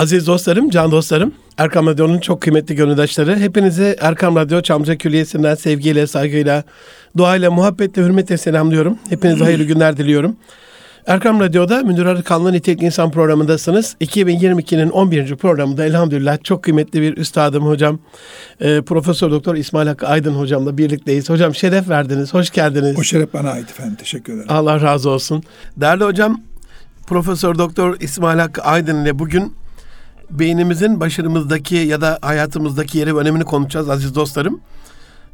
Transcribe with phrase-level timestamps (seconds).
[0.00, 6.06] Aziz dostlarım, can dostlarım, Erkam Radyo'nun çok kıymetli gönüldaşları, hepinizi Erkam Radyo Çamlıca Külliyesi'nden sevgiyle,
[6.06, 6.64] saygıyla,
[7.16, 8.98] duayla, muhabbetle, hürmetle selamlıyorum.
[9.08, 10.36] Hepinize hayırlı günler diliyorum.
[11.06, 13.96] Erkam Radyo'da Münir Arıkanlı Nitelikli İnsan programındasınız.
[14.00, 15.36] 2022'nin 11.
[15.36, 17.98] programında elhamdülillah çok kıymetli bir üstadım hocam.
[18.60, 21.30] E, Profesör Doktor İsmail Hakkı Aydın hocamla birlikteyiz.
[21.30, 22.98] Hocam şeref verdiniz, hoş geldiniz.
[22.98, 24.46] O şeref bana ait efendim, teşekkür ederim.
[24.48, 25.42] Allah razı olsun.
[25.76, 26.40] Değerli hocam,
[27.06, 29.60] Profesör Doktor İsmail Hakkı Aydın ile bugün
[30.30, 34.60] beynimizin başarımızdaki ya da hayatımızdaki yeri ve önemini konuşacağız aziz dostlarım.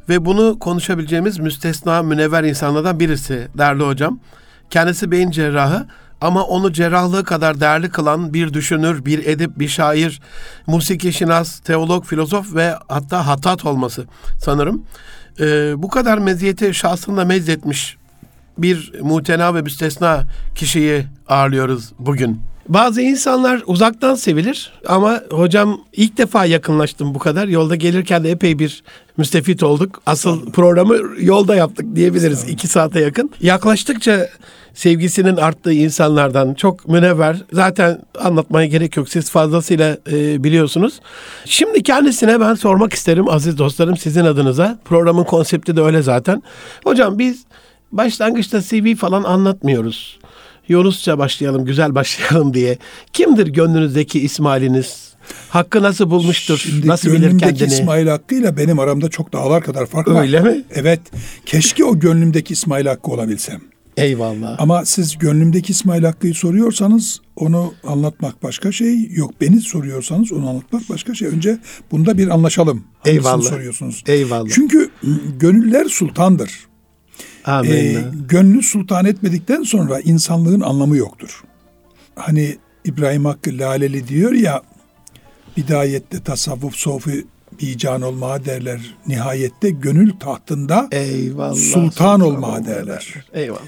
[0.09, 4.19] Ve bunu konuşabileceğimiz müstesna, münevver insanlardan birisi değerli hocam.
[4.69, 5.87] Kendisi beyin cerrahı
[6.21, 10.21] ama onu cerrahlığı kadar değerli kılan bir düşünür, bir edip, bir şair,
[10.67, 14.05] musiki şinas, teolog, filozof ve hatta hatat olması
[14.39, 14.83] sanırım.
[15.39, 17.97] Ee, bu kadar meziyeti şahsında mezzetmiş
[18.57, 20.23] bir mutena ve müstesna
[20.55, 22.41] kişiyi ağırlıyoruz bugün.
[22.69, 27.47] Bazı insanlar uzaktan sevilir ama hocam ilk defa yakınlaştım bu kadar.
[27.47, 28.83] Yolda gelirken de epey bir
[29.17, 30.01] müstefit olduk.
[30.05, 32.49] Asıl programı yolda yaptık diyebiliriz.
[32.49, 33.29] iki saate yakın.
[33.41, 34.29] Yaklaştıkça
[34.73, 37.43] sevgisinin arttığı insanlardan çok münevver.
[37.53, 39.09] Zaten anlatmaya gerek yok.
[39.09, 40.99] Siz fazlasıyla e, biliyorsunuz.
[41.45, 44.79] Şimdi kendisine ben sormak isterim aziz dostlarım sizin adınıza.
[44.85, 46.43] Programın konsepti de öyle zaten.
[46.83, 47.45] Hocam biz
[47.91, 50.19] başlangıçta CV falan anlatmıyoruz.
[50.67, 52.77] Yunusça başlayalım, güzel başlayalım diye.
[53.13, 55.07] Kimdir gönlünüzdeki İsmail'iniz?
[55.49, 56.57] Hakkı nasıl bulmuştur?
[56.57, 57.67] Şimdi nasıl bilir kendini?
[57.67, 60.21] İsmail Hakkı ile benim aramda çok dağlar kadar fark var.
[60.21, 60.63] Öyle mi?
[60.75, 60.99] Evet.
[61.45, 63.61] Keşke o gönlümdeki İsmail Hakkı olabilsem.
[63.97, 64.55] Eyvallah.
[64.59, 69.09] Ama siz gönlümdeki İsmail Hakkı'yı soruyorsanız onu anlatmak başka şey.
[69.09, 71.27] Yok beni soruyorsanız onu anlatmak başka şey.
[71.27, 71.57] Önce
[71.91, 72.83] bunda bir anlaşalım.
[72.99, 73.49] Hangisini Eyvallah.
[73.49, 74.03] soruyorsunuz?
[74.07, 74.49] Eyvallah.
[74.51, 74.89] Çünkü
[75.39, 76.51] gönüller sultandır.
[77.47, 77.71] Amin.
[77.71, 81.43] Ee, gönlü sultan etmedikten sonra insanlığın anlamı yoktur.
[82.15, 84.61] Hani İbrahim Hakkı Laleli diyor ya
[85.57, 87.25] bidayette tasavvuf sofi
[87.61, 88.95] bican olma derler.
[89.07, 91.55] Nihayette gönül tahtında Eyvallah.
[91.55, 93.25] sultan olma derler.
[93.33, 93.61] Eyvallah.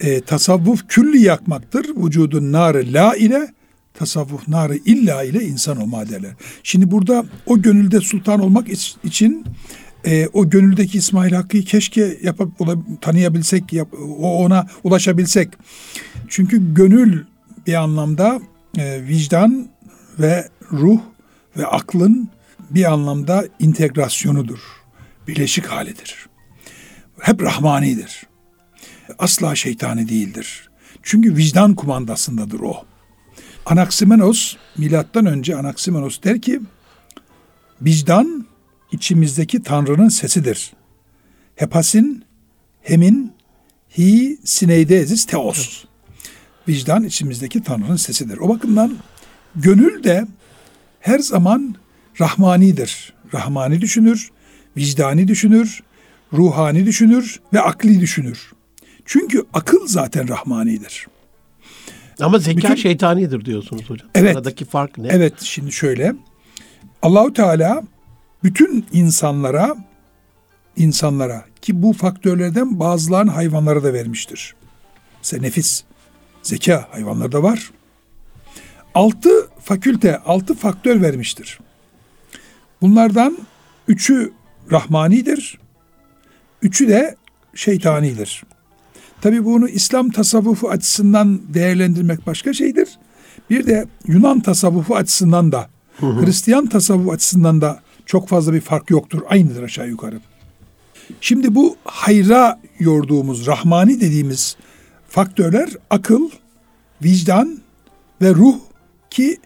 [0.00, 1.86] E, tasavvuf külli yakmaktır.
[1.96, 3.52] Vücudun narı la ile
[3.94, 6.32] tasavvuf narı illa ile insan olma derler.
[6.62, 8.66] Şimdi burada o gönülde sultan olmak
[9.04, 9.44] için
[10.06, 12.52] e, o gönüldeki İsmail Hakkı'yı keşke yapıp
[13.00, 15.48] tanıyabilsek, yap, o ona ulaşabilsek.
[16.28, 17.24] Çünkü gönül
[17.66, 18.40] bir anlamda
[18.78, 19.68] e, vicdan
[20.18, 21.00] ve ruh
[21.56, 22.28] ve aklın
[22.70, 24.58] bir anlamda integrasyonudur.
[25.28, 26.26] Bileşik halidir.
[27.20, 28.26] Hep rahmanidir.
[29.18, 30.68] Asla şeytani değildir.
[31.02, 32.76] Çünkü vicdan kumandasındadır o.
[33.66, 36.60] Anaximenos, milattan önce Anaximenos der ki,
[37.82, 38.46] vicdan
[38.92, 40.72] içimizdeki Tanrı'nın sesidir.
[41.56, 42.24] Hepasin,
[42.82, 43.32] hemin,
[43.98, 45.84] hi, sineidezis, teos.
[46.68, 48.38] Vicdan içimizdeki Tanrı'nın sesidir.
[48.38, 48.96] O bakımdan
[49.56, 50.26] gönül de
[51.00, 51.74] her zaman
[52.20, 53.12] rahmanidir.
[53.34, 54.30] Rahmani düşünür,
[54.76, 55.82] vicdani düşünür,
[56.32, 58.52] ruhani düşünür ve akli düşünür.
[59.04, 61.06] Çünkü akıl zaten rahmanidir.
[62.20, 64.08] Ama zeka Bütün, şeytanidir diyorsunuz hocam.
[64.14, 64.36] Evet.
[64.36, 65.08] Aradaki fark ne?
[65.10, 66.14] Evet şimdi şöyle.
[67.02, 67.82] Allahu Teala
[68.44, 69.76] bütün insanlara
[70.76, 74.54] insanlara ki bu faktörlerden bazılarını hayvanlara da vermiştir.
[75.18, 75.84] Mesela nefis,
[76.42, 77.70] zeka hayvanlarda var.
[78.94, 81.58] Altı fakülte, altı faktör vermiştir.
[82.80, 83.38] Bunlardan
[83.88, 84.32] üçü
[84.70, 85.58] rahmanidir,
[86.62, 87.16] üçü de
[87.54, 88.44] şeytanidir.
[89.20, 92.88] Tabi bunu İslam tasavvufu açısından değerlendirmek başka şeydir.
[93.50, 95.70] Bir de Yunan tasavvufu açısından da,
[96.00, 99.22] Hristiyan tasavvufu açısından da çok fazla bir fark yoktur.
[99.28, 100.20] Aynıdır aşağı yukarı.
[101.20, 104.56] Şimdi bu hayra yorduğumuz, rahmani dediğimiz
[105.08, 106.30] faktörler akıl,
[107.04, 107.58] vicdan
[108.22, 108.56] ve ruh
[109.10, 109.36] ki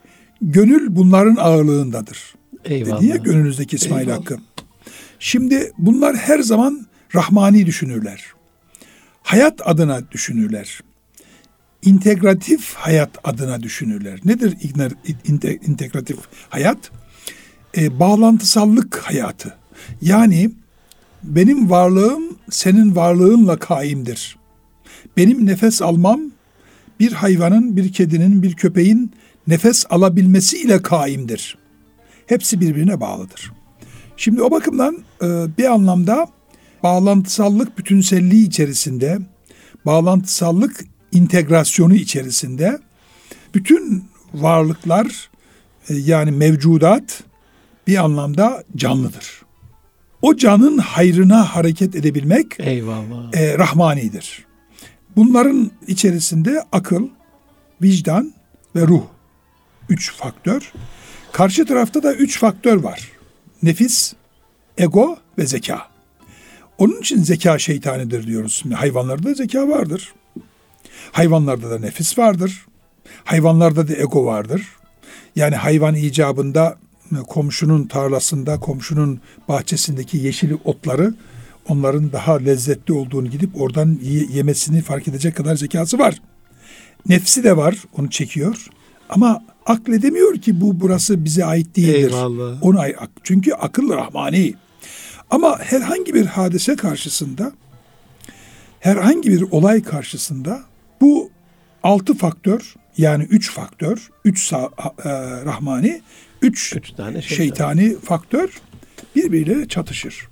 [0.43, 2.35] gönül bunların ağırlığındadır.
[2.65, 3.01] Eyvallah.
[3.01, 4.21] Dedi ya gönlünüzdeki İsmail Eyvallah.
[4.21, 4.39] Hakkı.
[5.19, 8.25] Şimdi bunlar her zaman rahmani düşünürler.
[9.23, 10.81] Hayat adına düşünürler.
[11.83, 14.21] İntegratif hayat adına düşünürler.
[14.25, 14.57] Nedir
[15.67, 16.19] integratif
[16.49, 16.91] hayat?
[17.77, 19.55] E, bağlantısallık hayatı.
[20.03, 20.51] Yani
[21.23, 24.37] benim varlığım senin varlığınla kaimdir.
[25.17, 26.21] Benim nefes almam
[27.01, 29.13] bir hayvanın, bir kedinin, bir köpeğin
[29.47, 31.59] nefes alabilmesiyle kaimdir.
[32.27, 33.53] Hepsi birbirine bağlıdır.
[34.17, 35.27] Şimdi o bakımdan e,
[35.59, 36.27] bir anlamda
[36.83, 39.19] bağlantısallık bütünselliği içerisinde,
[39.87, 42.79] bağlantısallık integrasyonu içerisinde
[43.55, 45.31] bütün varlıklar
[45.89, 47.23] e, yani mevcudat
[47.87, 49.43] bir anlamda canlıdır.
[50.23, 53.35] O canın hayrına hareket edebilmek Eyvallah.
[53.35, 54.47] E, rahmanidir.
[55.17, 57.09] Bunların içerisinde akıl,
[57.83, 58.35] vicdan
[58.77, 59.03] ve ruh
[59.89, 60.73] Üç faktör.
[61.33, 63.11] Karşı tarafta da üç faktör var.
[63.63, 64.13] Nefis,
[64.79, 65.89] ego ve zeka.
[66.79, 68.53] Onun için zeka şeytanidir diyoruz.
[68.53, 70.15] Şimdi hayvanlarda zeka vardır.
[71.13, 72.67] Hayvanlarda da nefis vardır.
[73.25, 74.63] Hayvanlarda da ego vardır.
[75.37, 76.79] Yani hayvan icabında
[77.29, 81.15] komşunun tarlasında, komşunun bahçesindeki yeşil otları
[81.69, 83.99] onların daha lezzetli olduğunu gidip oradan
[84.33, 86.23] yemesini fark edecek kadar zekası var.
[87.09, 88.67] Nefsi de var, onu çekiyor.
[89.09, 92.11] Ama akledemiyor ki bu burası bize ait değildir.
[92.11, 92.63] Eyvallah.
[92.63, 92.81] Onu
[93.23, 94.55] çünkü akıl rahmani.
[95.31, 97.53] Ama herhangi bir hadise karşısında
[98.81, 100.63] herhangi bir olay karşısında
[101.01, 101.31] bu
[101.83, 104.59] altı faktör yani üç faktör, üç e,
[105.45, 106.03] rahmani,
[106.43, 107.37] üç, üç tane şeytani.
[107.37, 108.61] şeytani faktör
[109.17, 110.29] birbiriyle çatışır.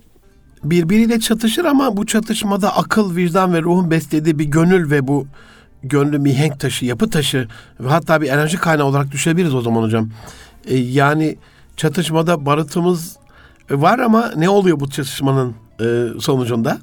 [0.65, 5.27] Birbiriyle çatışır ama bu çatışmada akıl, vicdan ve ruhun beslediği bir gönül ve bu
[5.83, 7.49] gönlü mihenk taşı, yapı taşı
[7.81, 10.11] ve hatta bir enerji kaynağı olarak düşebiliriz o zaman hocam.
[10.67, 11.37] E, yani
[11.77, 13.17] çatışmada barıtımız
[13.71, 16.79] var ama ne oluyor bu çatışmanın e, sonucunda?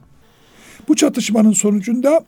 [0.88, 2.26] Bu çatışmanın sonucunda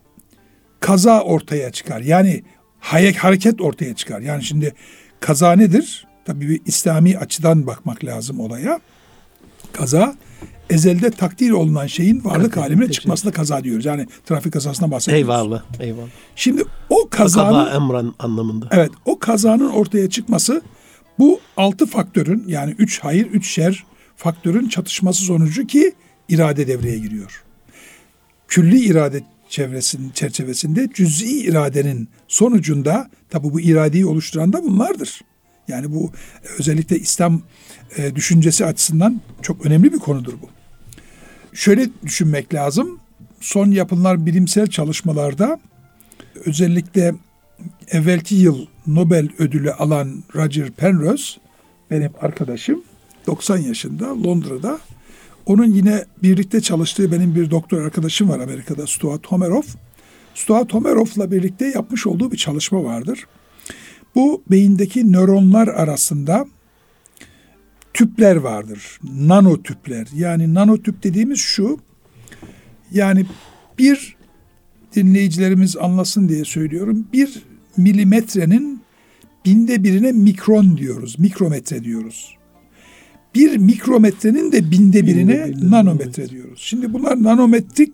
[0.79, 2.01] kaza ortaya çıkar.
[2.01, 2.43] Yani
[2.79, 4.21] hareket ortaya çıkar.
[4.21, 4.73] Yani şimdi
[5.19, 6.07] kaza nedir?
[6.25, 8.79] Tabii bir İslami açıdan bakmak lazım olaya.
[9.73, 10.15] Kaza
[10.69, 13.85] ezelde takdir olunan şeyin varlık evet, haline çıkmasına kaza diyoruz.
[13.85, 15.23] Yani trafik kazasına bahsediyoruz.
[15.23, 16.07] Eyvallah, eyvallah.
[16.35, 17.65] Şimdi o kazanın...
[17.65, 18.67] Kaza emran anlamında.
[18.71, 20.61] Evet, o kazanın ortaya çıkması
[21.19, 23.83] bu altı faktörün yani üç hayır, üç şer
[24.15, 25.93] faktörün çatışması sonucu ki
[26.29, 27.43] irade devreye giriyor.
[28.47, 35.21] Külli irade çevresinin çerçevesinde cüz'i iradenin sonucunda tabi bu iradeyi oluşturan da bunlardır.
[35.67, 36.11] Yani bu
[36.59, 37.41] özellikle İslam
[37.97, 40.49] e, düşüncesi açısından çok önemli bir konudur bu.
[41.55, 42.99] Şöyle düşünmek lazım.
[43.41, 45.59] Son yapılan bilimsel çalışmalarda
[46.45, 47.13] özellikle
[47.87, 51.39] evvelki yıl Nobel ödülü alan Roger Penrose
[51.91, 52.83] benim arkadaşım
[53.27, 54.79] 90 yaşında Londra'da
[55.45, 59.75] onun yine birlikte çalıştığı benim bir doktor arkadaşım var Amerika'da Stuart Homeroff.
[60.35, 63.27] Stuart Homeroff'la birlikte yapmış olduğu bir çalışma vardır.
[64.15, 66.45] Bu beyindeki nöronlar arasında
[67.93, 68.99] tüpler vardır.
[69.03, 70.07] Nano tüpler.
[70.15, 71.79] Yani nano tüp dediğimiz şu.
[72.91, 73.25] Yani
[73.79, 74.15] bir
[74.95, 77.07] dinleyicilerimiz anlasın diye söylüyorum.
[77.13, 77.43] Bir
[77.77, 78.81] milimetrenin
[79.45, 81.19] binde birine mikron diyoruz.
[81.19, 82.37] Mikrometre diyoruz
[83.35, 86.59] bir mikrometrenin de binde birine binde, nanometre diyoruz.
[86.63, 87.93] Şimdi bunlar nanometrik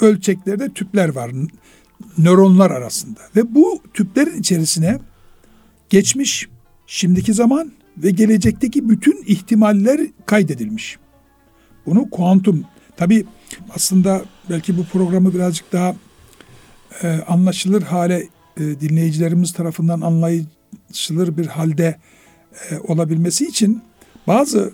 [0.00, 1.30] ölçeklerde tüpler var
[2.18, 4.98] nöronlar arasında ve bu tüplerin içerisine
[5.90, 6.48] geçmiş,
[6.86, 10.98] şimdiki zaman ve gelecekteki bütün ihtimaller kaydedilmiş.
[11.86, 12.64] Bunu kuantum
[12.96, 13.24] tabi
[13.76, 15.96] aslında belki bu programı birazcık daha
[17.02, 21.98] e, anlaşılır hale e, dinleyicilerimiz tarafından anlaşılır bir halde
[22.70, 23.82] e, olabilmesi için
[24.26, 24.72] bazı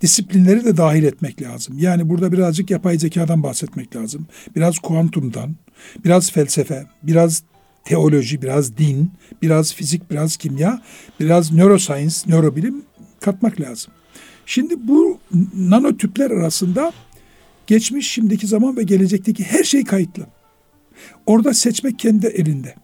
[0.00, 1.78] disiplinleri de dahil etmek lazım.
[1.78, 4.26] Yani burada birazcık yapay zekadan bahsetmek lazım.
[4.56, 5.56] Biraz kuantumdan,
[6.04, 7.42] biraz felsefe, biraz
[7.84, 9.10] teoloji, biraz din,
[9.42, 10.82] biraz fizik, biraz kimya,
[11.20, 12.82] biraz neuroscience, nörobilim
[13.20, 13.92] katmak lazım.
[14.46, 15.18] Şimdi bu
[15.54, 16.92] nanotüpler arasında
[17.66, 20.26] geçmiş, şimdiki zaman ve gelecekteki her şey kayıtlı.
[21.26, 22.74] Orada seçmek kendi elinde.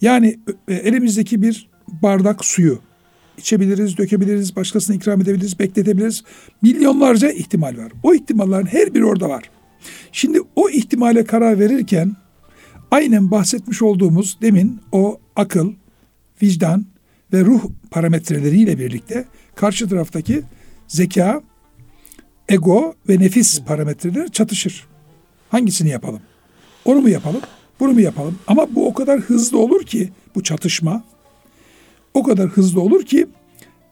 [0.00, 0.38] Yani
[0.68, 2.78] e, elimizdeki bir bardak suyu
[3.38, 6.24] içebiliriz, dökebiliriz, başkasına ikram edebiliriz, bekletebiliriz.
[6.62, 7.92] Milyonlarca ihtimal var.
[8.02, 9.50] O ihtimallerin her biri orada var.
[10.12, 12.16] Şimdi o ihtimale karar verirken
[12.90, 15.72] aynen bahsetmiş olduğumuz demin o akıl,
[16.42, 16.86] vicdan
[17.32, 20.42] ve ruh parametreleriyle birlikte karşı taraftaki
[20.88, 21.42] zeka,
[22.48, 24.86] ego ve nefis parametreleri çatışır.
[25.48, 26.20] Hangisini yapalım?
[26.84, 27.40] Onu mu yapalım?
[27.80, 28.38] Bunu mu yapalım?
[28.46, 31.04] Ama bu o kadar hızlı olur ki bu çatışma
[32.14, 33.26] o kadar hızlı olur ki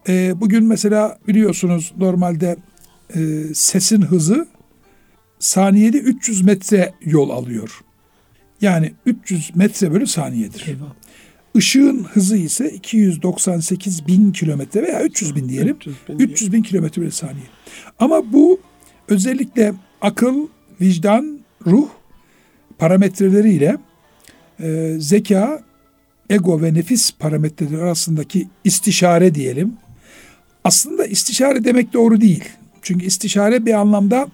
[0.09, 2.57] e, bugün mesela biliyorsunuz normalde
[3.14, 4.49] e, sesin hızı
[5.38, 7.81] saniyede 300 metre yol alıyor.
[8.61, 10.65] Yani 300 metre bölü saniyedir.
[10.69, 10.95] Eyvallah.
[11.55, 15.77] Işığın hızı ise 298 bin kilometre veya 300 bin diyelim.
[15.77, 17.47] 300 bin, 300 bin kilometre bölü saniye.
[17.99, 18.61] Ama bu
[19.09, 20.49] özellikle akıl,
[20.81, 21.88] vicdan, ruh
[22.79, 23.77] parametreleriyle
[24.61, 25.62] e, zeka
[26.31, 29.73] ego ve nefis parametreleri arasındaki istişare diyelim.
[30.65, 32.45] Aslında istişare demek doğru değil.
[32.83, 34.29] Çünkü istişare bir anlamda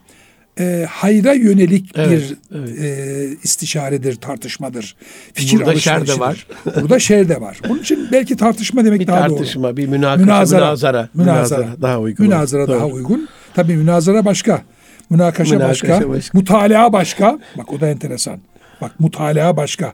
[0.59, 2.79] e, hayra yönelik evet, bir evet.
[2.81, 4.97] E, istişaredir, tartışmadır.
[5.33, 6.47] Fikir Burada şer de var.
[6.81, 7.61] Burada şer de var.
[7.71, 9.43] Onun için belki tartışma demek bir daha tartışma, doğru.
[9.43, 12.27] Bir tartışma, bir münakaşa, münazara, münazara, münazara, daha uygun.
[12.27, 13.29] Münazara daha uygun.
[13.55, 14.63] Tabii münazara başka.
[15.11, 16.39] Münakaşa, münakaşa başka, başka.
[16.39, 17.39] Mutalaa başka.
[17.59, 18.39] Bak o da enteresan.
[18.81, 19.93] Bak mutalaa başka.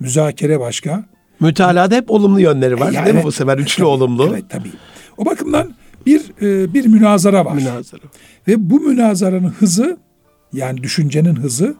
[0.00, 1.04] Müzakere başka
[1.40, 3.58] Mütalada hep olumlu yönleri var Ya değil mi bu sefer?
[3.58, 4.30] Üçlü tabii, olumlu.
[4.32, 4.70] Evet tabii.
[5.16, 5.74] O bakımdan
[6.06, 7.54] bir e, bir münazara var.
[7.54, 8.02] Münazara.
[8.48, 9.96] Ve bu münazaranın hızı
[10.52, 11.74] yani düşüncenin hızı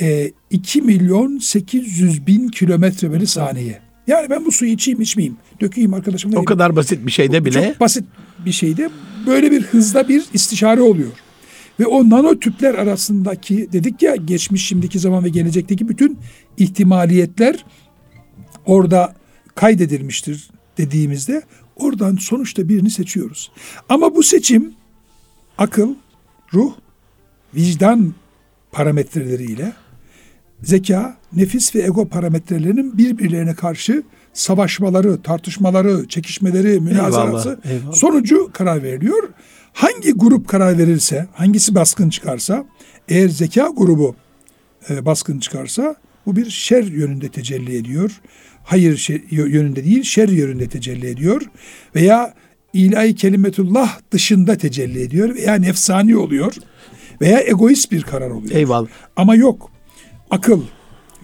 [0.00, 3.80] e, 2 milyon 800 bin kilometre bölü saniye.
[4.06, 6.38] Yani ben bu suyu içeyim içmeyeyim, dökeyim arkadaşımla.
[6.38, 7.68] O kadar basit bir şeyde bile.
[7.68, 8.04] Çok basit
[8.46, 8.90] bir şeyde
[9.26, 11.10] böyle bir hızda bir istişare oluyor.
[11.80, 16.18] Ve o nanotüpler arasındaki dedik ya geçmiş, şimdiki zaman ve gelecekteki bütün
[16.56, 17.64] ihtimaliyetler
[18.66, 19.14] orada
[19.54, 21.42] kaydedilmiştir dediğimizde
[21.82, 23.50] oradan sonuçta birini seçiyoruz.
[23.88, 24.74] Ama bu seçim
[25.58, 25.94] akıl,
[26.54, 26.72] ruh,
[27.54, 28.14] vicdan
[28.72, 29.72] parametreleriyle
[30.62, 37.92] zeka, nefis ve ego parametrelerinin birbirlerine karşı savaşmaları, tartışmaları, çekişmeleri, münazarası Eyvallah, eyvallah.
[37.96, 39.28] sonucu karar veriliyor.
[39.72, 42.64] Hangi grup karar verirse, hangisi baskın çıkarsa,
[43.08, 44.14] eğer zeka grubu
[44.90, 45.96] e, baskın çıkarsa
[46.26, 48.20] bu bir şer yönünde tecelli ediyor.
[48.64, 51.42] Hayır şer, yönünde değil, şer yönünde tecelli ediyor.
[51.94, 52.34] Veya
[52.72, 56.54] ilahi kelimetullah dışında tecelli ediyor veya nefsani oluyor
[57.20, 58.54] veya egoist bir karar oluyor.
[58.54, 58.88] Eyvallah.
[59.16, 59.70] Ama yok.
[60.30, 60.62] Akıl,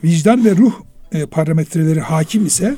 [0.04, 0.72] vicdan ve ruh
[1.12, 2.74] e, parametreleri hakim ise,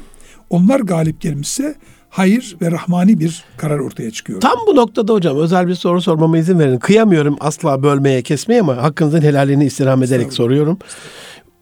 [0.51, 1.75] onlar galip gelmişse
[2.09, 4.41] hayır ve rahmani bir karar ortaya çıkıyor.
[4.41, 6.79] Tam bu noktada hocam özel bir soru sormama izin verin.
[6.79, 10.79] Kıyamıyorum asla bölmeye kesmeye ama hakkınızın helalini istirham ederek soruyorum.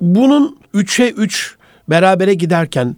[0.00, 1.57] Bunun üçe üç
[1.88, 2.97] berabere giderken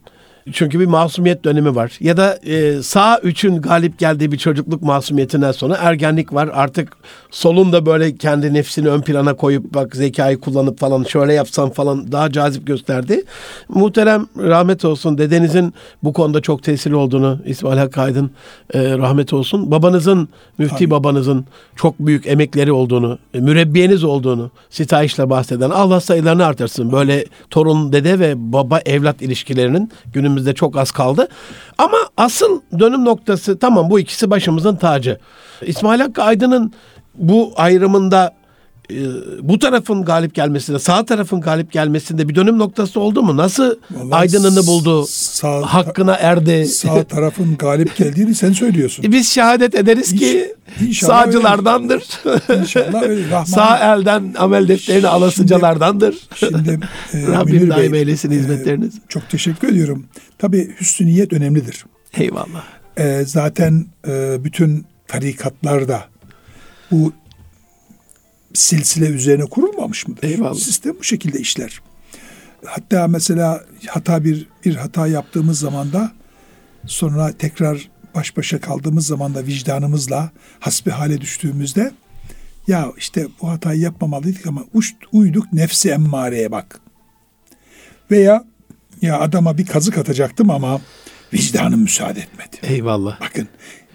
[0.53, 1.97] çünkü bir masumiyet dönemi var.
[2.01, 6.51] Ya da e, sağ üçün galip geldiği bir çocukluk masumiyetinden sonra ergenlik var.
[6.55, 6.97] Artık
[7.31, 12.13] solun da böyle kendi nefsini ön plana koyup bak zekayı kullanıp falan şöyle yapsam falan
[12.13, 13.25] daha cazip gösterdi.
[13.69, 18.31] Muhterem rahmet olsun dedenizin bu konuda çok tesirli olduğunu İsmail Hakkı Aydın
[18.75, 19.71] e, rahmet olsun.
[19.71, 20.29] Babanızın,
[20.59, 20.91] müfti Amin.
[20.91, 26.93] babanızın çok büyük emekleri olduğunu, e, mürebbiyeniz olduğunu sitayişle bahseden Allah sayılarını artırsın.
[26.93, 31.29] Böyle torun dede ve baba evlat ilişkilerinin günümüzde çok az kaldı.
[31.79, 35.19] Ama asıl dönüm noktası tamam bu ikisi başımızın tacı.
[35.63, 36.73] İsmail Hakkı Aydın'ın
[37.15, 38.40] bu ayrımında
[38.91, 43.37] e, bu tarafın galip gelmesinde, sağ tarafın galip gelmesinde bir dönüm noktası oldu mu?
[43.37, 46.67] Nasıl Vallahi aydınını buldu, sağ- hakkına erdi?
[46.67, 49.05] Sağ tarafın galip geldiğini sen söylüyorsun.
[49.13, 52.03] Biz şehadet ederiz ki İnş- inşallah sağcılardandır.
[52.61, 53.25] İnşallah öyle.
[53.31, 56.17] Rahman, Sağ elden amel defterini alasıcalardandır.
[56.35, 56.71] Şimdi
[57.13, 58.95] e, Rabbim Münir daim Bey, eylesin e, hizmetleriniz.
[59.09, 60.07] çok teşekkür ediyorum.
[60.39, 61.85] Tabii hüsnü niyet önemlidir.
[62.15, 62.65] Eyvallah.
[62.97, 66.05] E, zaten e, bütün tarikatlarda
[66.91, 67.13] bu
[68.55, 70.23] silsile üzerine kurulmamış mıdır?
[70.23, 70.55] Eyvallah.
[70.55, 71.81] Sistem bu şekilde işler.
[72.67, 76.13] Hatta mesela hata bir bir hata yaptığımız zaman da
[76.87, 80.31] sonra tekrar baş başa kaldığımız zaman da vicdanımızla
[80.61, 81.93] hasbi hale düştüğümüzde
[82.67, 86.81] ya işte bu hatayı yapmamalıydık ama uç, uyduk nefsi emmareye bak.
[88.11, 88.45] Veya
[89.03, 90.81] ya adama bir kazık atacaktım ama
[91.35, 92.57] vicdanım müsaade etmedi.
[92.63, 93.21] Eyvallah.
[93.21, 93.49] Bakın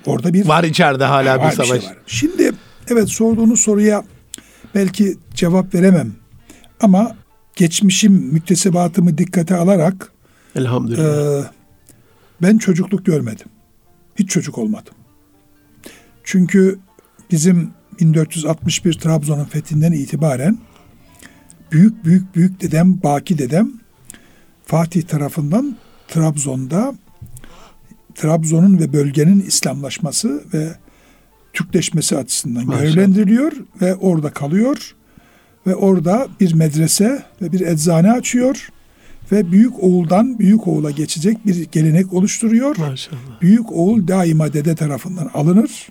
[0.06, 1.84] orada bir Var içeride hala var bir bir şey savaş.
[1.86, 1.98] var.
[2.08, 2.52] Şimdi
[2.88, 4.04] evet sorduğunuz soruya
[4.76, 6.12] belki cevap veremem.
[6.82, 7.16] Ama
[7.56, 10.12] geçmişim müktesebatımı dikkate alarak
[10.56, 11.44] Elhamdülillah.
[11.44, 11.50] e,
[12.42, 13.48] ben çocukluk görmedim.
[14.16, 14.94] Hiç çocuk olmadım.
[16.24, 16.80] Çünkü
[17.32, 20.58] bizim 1461 Trabzon'un fethinden itibaren
[21.72, 23.72] büyük büyük büyük dedem Baki dedem
[24.66, 25.78] Fatih tarafından
[26.08, 26.96] Trabzon'da
[28.16, 30.76] Trabzon'un ve bölgenin İslamlaşması ve
[31.56, 32.84] Türkleşmesi açısından Maşallah.
[32.84, 34.96] görevlendiriliyor ve orada kalıyor
[35.68, 38.70] ve orada bir medrese ve bir eczane açıyor
[39.32, 42.78] ve büyük oğuldan büyük oğula geçecek bir gelenek oluşturuyor.
[42.78, 43.42] Maşallah.
[43.42, 45.90] Büyük oğul daima dede tarafından alınır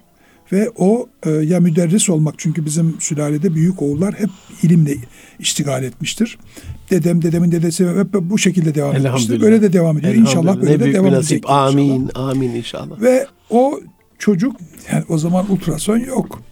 [0.53, 4.31] ve o e, ya müderris olmak çünkü bizim sülalede büyük oğullar hep
[4.63, 4.97] ilimle
[5.39, 6.39] iştigal etmiştir.
[6.91, 9.41] Dedem dedemin dedesi hep bu şekilde devam etmiştir.
[9.41, 10.15] Böyle de devam ediyor.
[10.15, 11.45] İnşallah böyle ne de büyük devam bir edecek.
[11.47, 12.11] Amin.
[12.15, 13.01] Amin inşallah.
[13.01, 13.81] Ve o
[14.19, 14.57] çocuk
[14.93, 16.43] yani o zaman ultrason yok.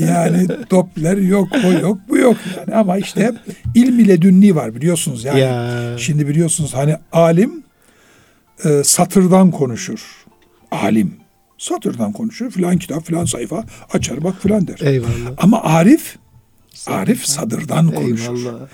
[0.00, 2.74] Yani Doppler yok, o yok, bu yok yani.
[2.74, 3.32] Ama işte
[3.74, 5.40] ilm ile dünni var biliyorsunuz yani.
[5.40, 5.98] Ya.
[5.98, 7.62] Şimdi biliyorsunuz hani alim
[8.64, 10.24] e, satırdan konuşur.
[10.70, 11.14] Alim
[11.58, 12.50] satırdan konuşur.
[12.50, 14.78] Filan kitap, filan sayfa açar bak filan der.
[14.80, 15.10] Eyvallah.
[15.38, 16.16] Ama arif,
[16.86, 18.36] arif sadırdan konuşur.
[18.36, 18.68] Eyvallah.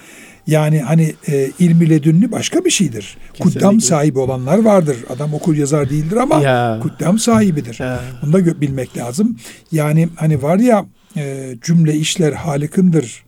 [0.47, 3.17] Yani hani e, ilmi ledünni başka bir şeydir.
[3.33, 3.61] Kesinlikle.
[3.61, 4.97] Kuddam sahibi olanlar vardır.
[5.11, 6.79] Adam okur yazar değildir ama Ya.
[6.83, 7.77] kuddam sahibidir.
[7.81, 8.01] Ya.
[8.23, 9.37] Bunu da bilmek lazım.
[9.73, 13.25] Yani hani var ya e, cümle işler halikındır.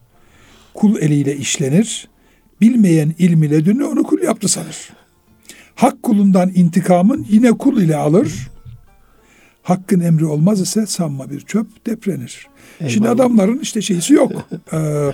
[0.74, 2.08] Kul eliyle işlenir.
[2.60, 4.76] Bilmeyen ilmi ledünni onu kul yaptı sanır.
[5.74, 8.48] Hak kulundan intikamın yine kul ile alır.
[9.62, 12.46] Hakkın emri olmaz ise sanma bir çöp deprenir.
[12.78, 13.10] Şimdi Eyvallah.
[13.10, 14.32] adamların işte şeysi yok.
[14.72, 15.10] Ee,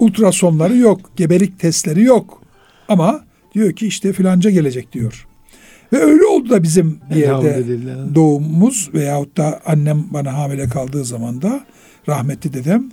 [0.00, 1.10] ultrasonları yok.
[1.16, 2.42] Gebelik testleri yok.
[2.88, 5.26] Ama Diyor ki işte filanca gelecek diyor.
[5.92, 7.64] Ve öyle oldu da bizim bir yerde
[8.14, 11.64] doğumumuz veyahut da annem bana hamile kaldığı zaman da
[12.08, 12.90] rahmetli dedem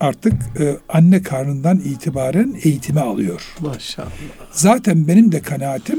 [0.00, 3.42] artık e, anne karnından itibaren eğitimi alıyor.
[3.60, 4.10] Maşallah.
[4.52, 5.98] Zaten benim de kanaatim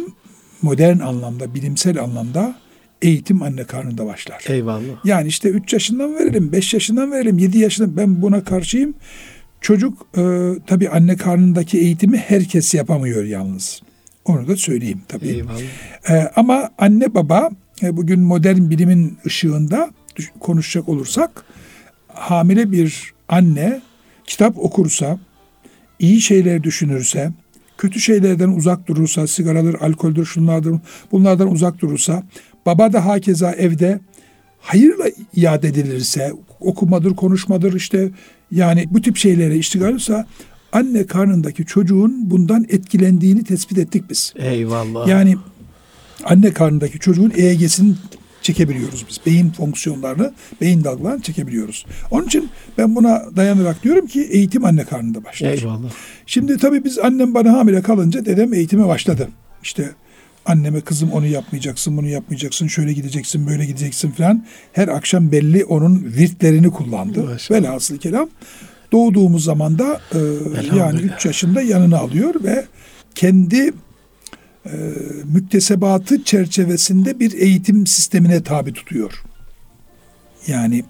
[0.61, 2.55] modern anlamda, bilimsel anlamda
[3.01, 4.43] eğitim anne karnında başlar.
[4.47, 5.05] Eyvallah.
[5.05, 8.93] Yani işte 3 yaşından verelim, 5 yaşından verelim, 7 yaşından ben buna karşıyım.
[9.61, 10.21] Çocuk e,
[10.67, 13.81] tabii anne karnındaki eğitimi herkes yapamıyor yalnız.
[14.25, 15.27] Onu da söyleyeyim tabii.
[15.27, 15.61] Eyvallah.
[16.09, 17.49] E, ama anne baba
[17.83, 19.91] e, bugün modern bilimin ışığında
[20.39, 21.45] konuşacak olursak
[22.07, 23.81] hamile bir anne
[24.25, 25.19] kitap okursa,
[25.99, 27.31] iyi şeyler düşünürse,
[27.77, 30.75] kötü şeylerden uzak durursa, sigaradır, alkoldür, şunlardır,
[31.11, 32.23] bunlardan uzak durursa,
[32.65, 33.99] baba da hakeza evde
[34.59, 38.09] hayırla iade edilirse, okumadır, konuşmadır işte
[38.51, 40.27] yani bu tip şeylere iştigal olursa
[40.71, 44.33] anne karnındaki çocuğun bundan etkilendiğini tespit ettik biz.
[44.35, 45.07] Eyvallah.
[45.07, 45.35] Yani
[46.23, 47.93] anne karnındaki çocuğun EEG'sini
[48.41, 49.19] çekebiliyoruz biz.
[49.25, 51.85] Beyin fonksiyonlarını, beyin dalgalarını çekebiliyoruz.
[52.11, 55.51] Onun için ben buna dayanarak diyorum ki eğitim anne karnında başlar.
[55.51, 55.89] Eyvallah.
[56.25, 59.29] Şimdi tabii biz annem bana hamile kalınca dedem eğitime başladı.
[59.63, 59.91] İşte
[60.45, 64.45] anneme kızım onu yapmayacaksın, bunu yapmayacaksın, şöyle gideceksin, böyle gideceksin falan.
[64.73, 67.23] Her akşam belli onun virtlerini kullandı.
[67.23, 67.61] Maşallah.
[67.61, 68.29] Velhasıl kelam
[68.91, 71.15] doğduğumuz zaman da e, yani Elhamdülillah.
[71.15, 72.65] 3 yaşında yanına alıyor ve
[73.15, 73.73] kendi
[74.65, 74.71] e,
[75.23, 79.23] müktesebatı çerçevesinde bir eğitim sistemine tabi tutuyor.
[80.47, 80.83] Yani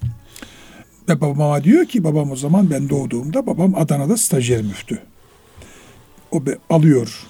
[1.08, 4.98] ve babama diyor ki babam o zaman ben doğduğumda babam Adana'da stajyer müftü.
[6.30, 7.26] O be, alıyor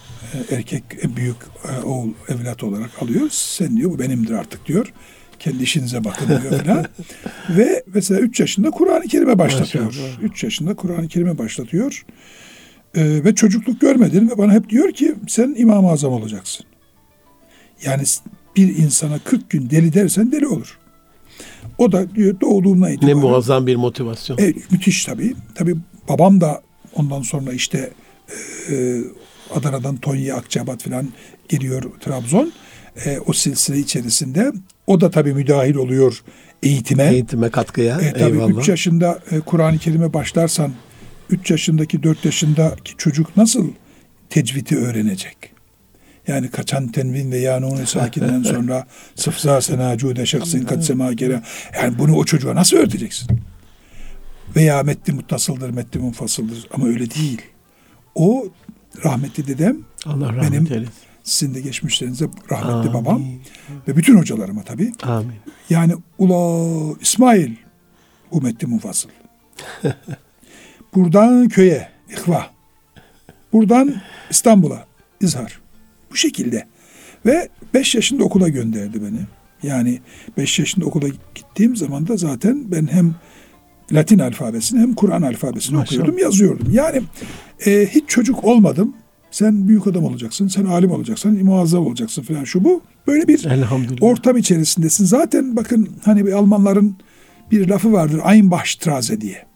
[0.51, 3.29] erkek en büyük e, oğul evlat olarak alıyor.
[3.31, 4.93] Sen diyor bu benimdir artık diyor.
[5.39, 6.87] Kendi işinize bakın diyor falan.
[7.51, 9.85] Ve mesela 3 yaşında Kur'an-ı Kerim'e başlatıyor.
[9.85, 10.23] Maşallah.
[10.23, 12.07] 3 yaşında Kur'an-ı Kerim'e başlatıyor.
[12.95, 16.67] E, ve çocukluk görmedin ve bana hep diyor ki sen İmam-ı Azam olacaksın.
[17.85, 18.03] Yani
[18.57, 20.79] bir insana 40 gün deli dersen deli olur.
[21.79, 23.17] O da diyor doğduğumdan Ne itibaren.
[23.19, 24.39] muazzam bir motivasyon.
[24.39, 25.35] E, müthiş tabii.
[25.55, 25.77] Tabii
[26.09, 26.63] babam da
[26.95, 27.91] ondan sonra işte
[28.71, 28.99] e,
[29.57, 31.09] Adana'dan Tonya, Akçabat falan
[31.49, 32.53] geliyor Trabzon.
[33.05, 34.53] E, o silsile içerisinde
[34.87, 36.23] o da tabii müdahil oluyor
[36.63, 37.05] eğitime.
[37.05, 38.01] Eğitime katkıya.
[38.01, 38.61] E, tabii Eyvallah.
[38.61, 40.73] 3 yaşında e, Kur'an-ı Kerim'e başlarsan
[41.31, 43.71] 3 yaşındaki 4 yaşındaki çocuk nasıl
[44.31, 45.37] tecvidi öğrenecek?
[46.27, 51.43] Yani kaçan tenvin ve yanun sakinden sonra sıfza senacude şahsın kat semakere.
[51.83, 53.29] Yani bunu o çocuğa nasıl öğreteceksin?
[54.57, 57.43] Veya metni muttasıldır, metni munfasıldır ama öyle değil.
[58.15, 58.47] O
[59.05, 60.93] rahmetli dedem, Allah rahmet benim eylesin.
[61.23, 62.95] sizin de geçmişlerinize rahmetli Amin.
[62.95, 63.23] babam
[63.89, 64.93] ve bütün hocalarıma tabii.
[65.03, 65.35] Amin.
[65.71, 67.53] Yani ula İsmail
[68.33, 69.09] bu metni munfasıl.
[70.95, 72.47] Buradan köye ihva.
[73.53, 73.95] Buradan
[74.31, 74.87] İstanbul'a
[75.21, 75.61] izhar.
[76.11, 76.67] Bu şekilde.
[77.27, 79.21] Ve 5 yaşında okula gönderdi beni.
[79.63, 80.01] Yani
[80.37, 83.15] 5 yaşında okula gittiğim zaman da zaten ben hem
[83.93, 86.01] Latin alfabesini hem Kur'an alfabesini Maşallah.
[86.01, 86.69] okuyordum, yazıyordum.
[86.73, 87.03] Yani
[87.67, 88.95] e, hiç çocuk olmadım.
[89.31, 92.83] Sen büyük adam olacaksın, sen alim olacaksın, muazzam olacaksın falan şu bu.
[93.07, 93.45] Böyle bir
[94.01, 95.05] ortam içerisindesin.
[95.05, 96.97] Zaten bakın hani bir Almanların
[97.51, 98.19] bir lafı vardır.
[98.19, 99.47] Einbachstraße diye.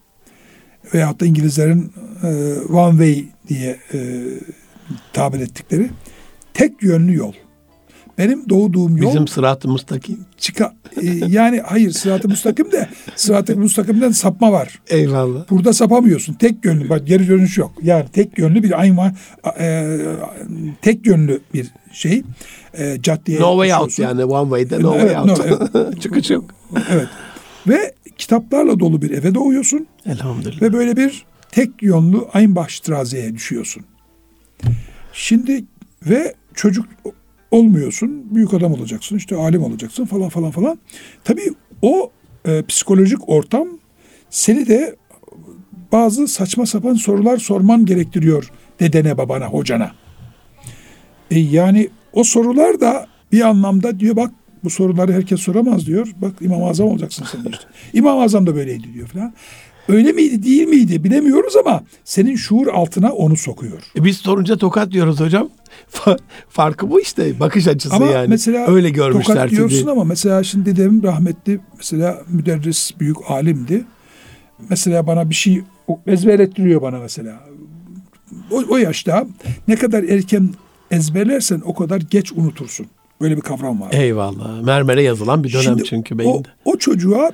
[0.93, 1.91] Veyahut da İngilizlerin
[2.23, 2.27] e,
[2.71, 4.23] one way diye e,
[5.13, 5.89] tabir ettikleri
[6.53, 7.33] tek yönlü yol.
[8.17, 10.19] Benim doğduğum yol Bizim sırat-ı müstakim.
[10.37, 14.79] çıka e, yani hayır sırat-ı müstakim de sırat-ı müstakimden sapma var.
[14.87, 15.49] Eyvallah.
[15.49, 16.33] Burada sapamıyorsun.
[16.33, 16.89] Tek yönlü.
[16.89, 17.71] Bak geri dönüş yok.
[17.83, 19.13] Yani tek yönlü bir aynı
[19.59, 19.97] e,
[20.81, 22.23] tek yönlü bir şey.
[22.73, 25.75] E, caddeye No way out yani one way'de no Evet, way out.
[25.75, 26.45] no, Çıkış yok.
[26.91, 27.07] Evet.
[27.67, 30.61] Ve kitaplarla dolu bir eve doğuyorsun Elhamdülillah.
[30.61, 33.83] ve böyle bir tek yönlü Einbachstraße'ye düşüyorsun.
[35.13, 35.63] Şimdi
[36.05, 36.85] ve çocuk
[37.51, 40.79] olmuyorsun, büyük adam olacaksın, işte alim olacaksın falan falan falan.
[41.23, 42.11] Tabii o
[42.45, 43.67] e, psikolojik ortam
[44.29, 44.95] seni de
[45.91, 49.91] bazı saçma sapan sorular sorman gerektiriyor dedene, babana, hocana.
[51.31, 54.31] E, yani o sorular da bir anlamda diyor bak
[54.63, 56.07] bu soruları herkes soramaz diyor.
[56.21, 57.65] Bak İmam-ı Azam olacaksın sen diyor işte.
[57.93, 59.33] İmam-ı Azam da böyleydi diyor falan.
[59.87, 63.81] Öyle miydi değil miydi bilemiyoruz ama senin şuur altına onu sokuyor.
[63.95, 65.49] E biz sorunca tokat diyoruz hocam.
[65.93, 66.19] Fa-
[66.49, 67.39] Farkı bu işte.
[67.39, 68.27] Bakış açısı Ama yani.
[68.27, 73.85] mesela Öyle görmüşler tokat diyorsun ama mesela şimdi dedem rahmetli mesela müderris büyük alimdi.
[74.69, 77.39] Mesela bana bir şey o- ezberlettiriyor bana mesela.
[78.51, 79.27] O, o yaşta
[79.67, 80.49] ne kadar erken
[80.91, 82.85] ezberlersen o kadar geç unutursun.
[83.21, 83.93] Böyle bir kavram var.
[83.93, 84.61] Eyvallah.
[84.63, 86.47] Mermere yazılan bir dönem Şimdi çünkü o, beyinde.
[86.65, 87.31] o çocuğa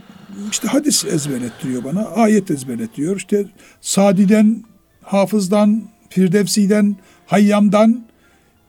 [0.51, 2.05] işte hadis ezberlettiriyor bana.
[2.05, 3.17] Ayet ezberlettiriyor.
[3.17, 3.45] İşte
[3.81, 4.63] Sadi'den,
[5.03, 8.05] Hafız'dan, Firdevsi'den, Hayyam'dan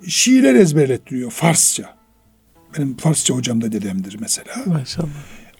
[0.08, 1.94] Şiirler ezberlettiriyor Farsça.
[2.78, 4.54] Benim Farsça hocam da dedemdir mesela.
[4.66, 5.06] Maşallah.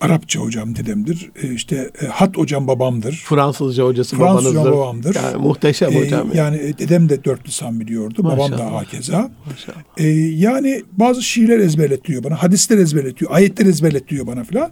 [0.01, 1.31] Arapça hocam dedemdir.
[1.43, 3.23] E, işte e, hat hocam babamdır.
[3.25, 4.71] Fransızca hocası Fransızca babanızdır.
[4.77, 5.15] babamdır.
[5.15, 6.27] Yani muhteşem E, hocam.
[6.33, 6.43] ya.
[6.43, 8.23] yani e, dedem de dört lisan biliyordu.
[8.23, 8.73] Babam da Maşallah.
[8.81, 9.31] hakeza.
[9.51, 9.77] Maşallah.
[9.97, 12.43] E, yani bazı şiirler ezberletiyor bana.
[12.43, 13.31] Hadisler ezberletiyor.
[13.31, 14.71] Ayetler ezberletiyor bana filan.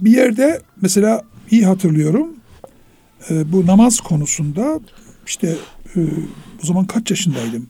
[0.00, 2.28] Bir yerde mesela iyi hatırlıyorum.
[3.30, 4.80] e, bu namaz konusunda
[5.26, 5.54] işte
[5.96, 6.00] e,
[6.62, 7.66] o zaman kaç yaşındaydım?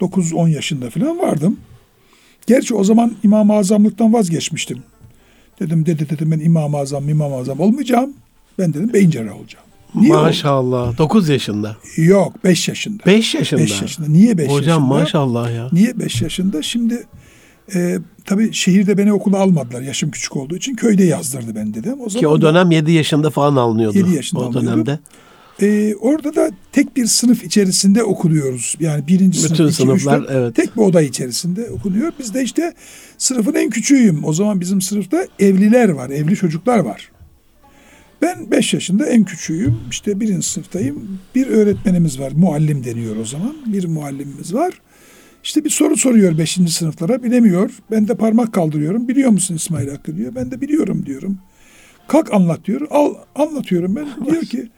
[0.00, 1.56] 9-10 yaşında falan vardım.
[2.46, 4.78] Gerçi o zaman İmam-ı Azamlıktan vazgeçmiştim.
[5.60, 8.12] Dedim dede dedim ben İmam-ı Azam İmam-ı Azam olmayacağım.
[8.58, 9.64] Ben dedim beyin cerrahı olacağım.
[9.94, 10.22] Niye oldu?
[10.22, 10.98] Maşallah.
[10.98, 11.76] 9 yaşında.
[11.96, 13.02] Yok 5 yaşında.
[13.06, 13.60] 5 yaşında.
[13.60, 14.08] 5 yaşında.
[14.08, 14.58] Niye 5 yaşında?
[14.60, 15.68] Hocam maşallah ya.
[15.72, 16.62] Niye 5 yaşında?
[16.62, 17.06] Şimdi
[17.74, 20.74] e, tabii şehirde beni okula almadılar yaşım küçük olduğu için.
[20.74, 21.92] Köyde yazdırdı ben dedim.
[22.00, 23.98] O zaman Ki o dönem 7 yaşında falan alınıyordu.
[23.98, 24.66] Yedi yaşında o alınıyordu.
[24.66, 24.98] dönemde.
[25.62, 28.74] E, orada da tek bir sınıf içerisinde okuluyoruz.
[28.80, 30.30] Yani birinci Bütün sınıf, sınıflar, dört.
[30.30, 30.54] evet.
[30.54, 32.12] Tek bir oda içerisinde okunuyor.
[32.18, 32.74] Biz de işte
[33.18, 34.24] sınıfın en küçüğüyüm.
[34.24, 37.10] O zaman bizim sınıfta evliler var, evli çocuklar var.
[38.22, 39.76] Ben 5 yaşında en küçüğüyüm.
[39.90, 41.18] İşte birinci sınıftayım.
[41.34, 42.32] Bir öğretmenimiz var.
[42.36, 43.56] Muallim deniyor o zaman.
[43.66, 44.80] Bir muallimimiz var.
[45.44, 46.58] İşte bir soru soruyor 5.
[46.68, 47.22] sınıflara.
[47.22, 47.70] Bilemiyor.
[47.90, 49.08] Ben de parmak kaldırıyorum.
[49.08, 50.34] Biliyor musun İsmail Hakkı diyor.
[50.34, 51.38] Ben de biliyorum diyorum.
[52.08, 52.80] Kalk anlat diyor.
[52.90, 54.06] Al anlatıyorum ben.
[54.30, 54.68] Diyor ki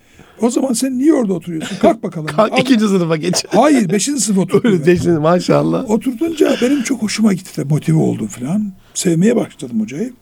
[0.42, 1.76] o zaman sen niye orada oturuyorsun?
[1.76, 2.26] Kalk bakalım.
[2.36, 3.44] Kalk Al- ikinci sınıfa geç.
[3.48, 4.04] Hayır 5.
[4.04, 4.74] sınıf oturuyor.
[4.74, 5.90] Öyle değilsin, maşallah.
[5.90, 8.72] Oturtunca benim çok hoşuma gitti de motive oldum falan.
[8.94, 10.12] Sevmeye başladım hocayı.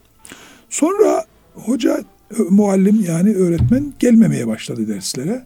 [0.70, 2.00] Sonra hoca
[2.50, 5.42] muallim yani öğretmen gelmemeye başladı derslere.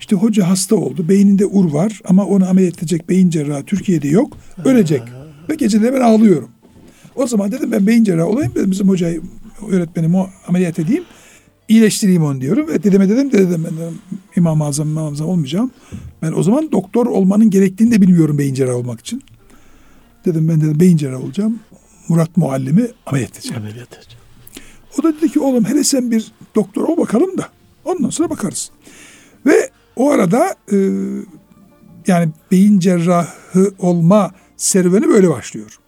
[0.00, 1.08] İşte hoca hasta oldu.
[1.08, 4.36] Beyninde ur var ama onu ameliyat edecek beyin cerrahı Türkiye'de yok.
[4.64, 5.02] Ölecek.
[5.50, 6.48] Ve geceleri ben ağlıyorum.
[7.14, 8.52] O zaman dedim ben beyin cerrahı olayım.
[8.54, 9.20] Dedim bizim hocayı
[9.70, 10.16] öğretmenimi
[10.48, 11.04] ameliyat edeyim.
[11.68, 12.68] İyileştireyim onu diyorum.
[12.68, 13.98] Ve dedeme dedim de dedim ben dedim,
[14.36, 15.70] İmam-ı Azam, İmam-ı Azam olmayacağım.
[16.22, 19.22] Ben o zaman doktor olmanın gerektiğini de bilmiyorum beyin cerrahı olmak için.
[20.24, 21.60] Dedim ben dedim beyin cerrahı olacağım.
[22.08, 23.62] Murat muallimi ameliyat edeceğim.
[23.62, 24.20] Ameliyat edeceğim.
[24.98, 27.48] O da dedi ki oğlum hele sen bir doktor ol bakalım da
[27.84, 28.70] ondan sonra bakarız.
[29.46, 30.76] Ve o arada e,
[32.06, 35.78] yani beyin cerrahı olma serüveni böyle başlıyor.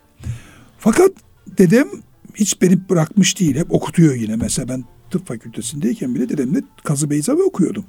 [0.78, 1.10] Fakat
[1.58, 1.88] dedem
[2.34, 3.56] hiç beni bırakmış değil.
[3.56, 4.36] Hep okutuyor yine.
[4.36, 7.84] Mesela ben tıp fakültesindeyken bile dedemle Kazı Beyzavi okuyordum.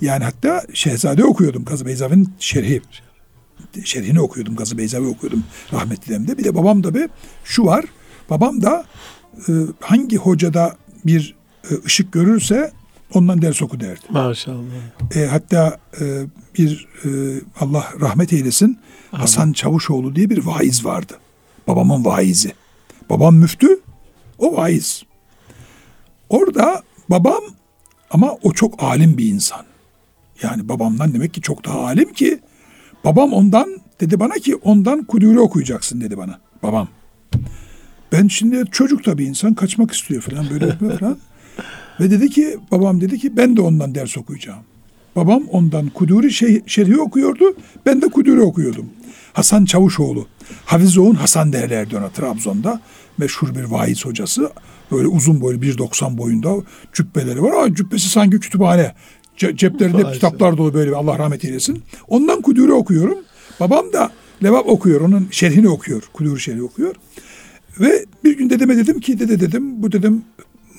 [0.00, 1.64] Yani hatta Şehzade okuyordum.
[1.64, 2.82] Kazı Beyzavi'nin şerhi.
[3.84, 4.56] Şerhini okuyordum.
[4.56, 5.44] Kazı Beyzavi okuyordum.
[5.72, 6.38] Rahmetli dedemde.
[6.38, 7.10] Bir de babam da bir
[7.44, 7.84] şu var.
[8.30, 8.84] Babam da
[9.48, 11.34] e, hangi hocada bir
[11.70, 12.72] e, ışık görürse
[13.14, 14.00] ondan ders oku derdi.
[14.08, 14.62] Maşallah.
[15.16, 16.26] E, hatta e,
[16.58, 17.08] bir e,
[17.60, 18.78] Allah rahmet eylesin
[19.10, 21.18] Hasan Çavuşoğlu diye bir vaiz vardı.
[21.68, 22.52] Babamın vaizi.
[23.10, 23.80] Babam müftü,
[24.38, 25.02] o vaiz.
[26.28, 27.42] Orada babam
[28.10, 29.64] ama o çok alim bir insan.
[30.42, 32.38] Yani babamdan demek ki çok daha alim ki
[33.04, 36.88] babam ondan dedi bana ki ondan kudure okuyacaksın dedi bana babam.
[38.12, 41.18] Ben şimdi çocuk tabii insan kaçmak istiyor falan böyle falan.
[42.00, 44.62] Ve dedi ki babam dedi ki ben de ondan ders okuyacağım.
[45.16, 47.54] Babam ondan Kuduri şey, şerhi okuyordu.
[47.86, 48.90] Ben de Kuduri okuyordum.
[49.38, 50.26] Hasan Çavuşoğlu.
[50.64, 52.80] Hafizoğun Hasan derlerdi ona Trabzon'da.
[53.18, 54.50] Meşhur bir vaiz hocası.
[54.92, 56.54] Böyle uzun boylu 1.90 boyunda
[56.92, 57.52] cübbeleri var.
[57.52, 58.94] Aa, cübbesi sanki kütüphane.
[59.36, 61.82] Ce- ceplerinde hep kitaplar dolu böyle Allah rahmet eylesin.
[62.08, 63.18] Ondan Kuduri okuyorum.
[63.60, 64.10] Babam da
[64.42, 65.00] Levap okuyor.
[65.00, 66.02] Onun şerhini okuyor.
[66.12, 66.94] Kuduri şerhi okuyor.
[67.80, 70.22] Ve bir gün dedeme dedim ki dede dedim bu dedim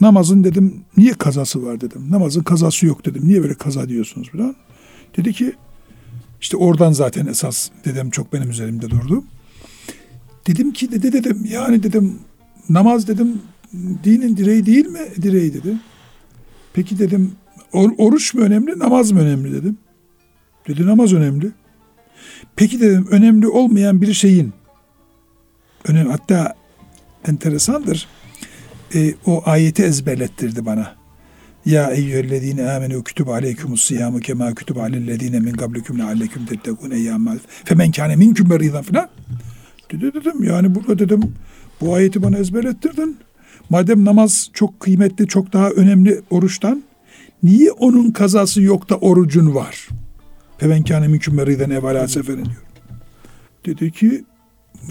[0.02, 2.06] namazın dedim niye kazası var dedim.
[2.10, 3.22] Namazın kazası yok dedim.
[3.26, 4.56] Niye böyle kaza diyorsunuz falan.
[5.18, 5.54] Dedi ki
[6.42, 9.24] işte oradan zaten esas dedem çok benim üzerimde durdu.
[10.48, 12.20] Dedim ki dede dedim yani dedim
[12.70, 13.42] namaz dedim
[14.04, 15.00] dinin direği değil mi?
[15.22, 15.78] Direği dedi.
[16.74, 17.32] Peki dedim
[17.74, 19.78] or- oruç mu önemli namaz mı önemli dedim.
[20.68, 21.52] Dedi namaz önemli.
[22.56, 24.54] Peki dedim önemli olmayan bir şeyin
[25.86, 26.56] önemli hatta
[27.28, 28.08] enteresandır.
[28.96, 30.99] E, o ayeti ezberlettirdi bana.
[31.66, 37.92] Ya eyyühellezine amenu kütübe aleykumus siyamu kema kütübe alellezine min qablikum leallekum tettekun eyyâmâ femen
[37.92, 39.10] kâne minkum meridan filan.
[39.92, 41.34] Dedi dedim yani burada dedim
[41.82, 43.18] bu ayeti bana ezberlettirdin.
[43.70, 46.84] Madem namaz çok kıymetli, çok daha önemli oruçtan
[47.44, 49.88] niye onun kazası yok da orucun var?
[50.58, 52.64] Femen kâne minkum meridan evvela seferin diyor.
[53.66, 54.24] Dedi ki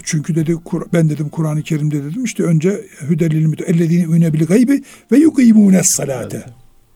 [0.03, 0.57] çünkü dedi
[0.93, 5.83] ben dedim Kur'an-ı Kerim'de dedim işte önce hüdelil müte ellezine üne bil gaybi ve yukimune
[5.83, 6.45] salate.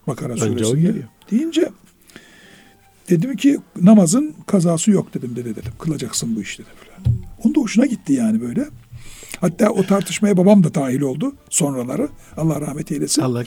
[0.08, 0.94] Bakara suresinde
[1.32, 1.70] deyince
[3.10, 5.72] dedim ki namazın kazası yok dedim dede dedim.
[5.80, 7.18] Kılacaksın bu işi dedim falan.
[7.44, 8.66] Onun da hoşuna gitti yani böyle.
[9.42, 12.10] Hatta o tartışmaya babam da dahil oldu sonraları.
[12.38, 13.22] Allah rahmet eylesin.
[13.22, 13.44] Allah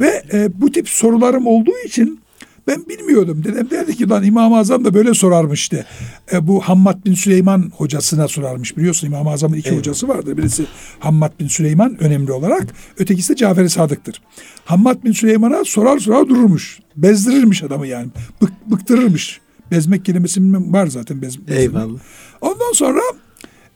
[0.00, 2.20] Ve e, bu tip sorularım olduğu için
[2.66, 3.44] Ben bilmiyordum.
[3.44, 5.86] Dedem derdi ki lan İmam-ı Azam da böyle sorarmış işte.
[6.32, 8.76] E, bu Hammad bin Süleyman hocasına sorarmış.
[8.76, 9.78] Biliyorsun İmam-ı Azam'ın iki Evet.
[9.78, 10.36] hocası vardır.
[10.36, 10.66] Birisi
[10.98, 12.66] Hammad bin Süleyman önemli olarak.
[12.98, 14.22] Ötekisi de Cafer-i Sadık'tır.
[14.64, 16.80] Hammad bin Süleyman'a sorar sorar dururmuş.
[16.96, 18.08] Bezdirirmiş adamı yani.
[18.42, 19.40] Bık, bıktırırmış.
[19.70, 20.40] Bezmek kelimesi
[20.72, 21.22] var zaten.
[21.22, 21.58] Bez, bezmek.
[21.58, 21.98] Eyvallah.
[22.40, 23.00] Ondan sonra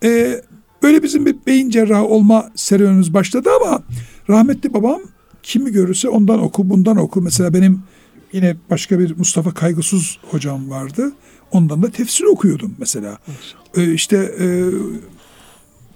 [0.05, 0.40] e,
[0.83, 3.83] böyle bizim bir beyin cerrahı olma serüvenimiz başladı ama
[4.31, 5.00] rahmetli babam
[5.42, 7.22] kimi görürse ondan oku bundan oku.
[7.22, 7.83] Mesela benim
[8.32, 11.12] yine başka bir Mustafa Kaygısız hocam vardı.
[11.52, 13.18] Ondan da tefsir okuyordum mesela.
[13.76, 14.46] E, işte e,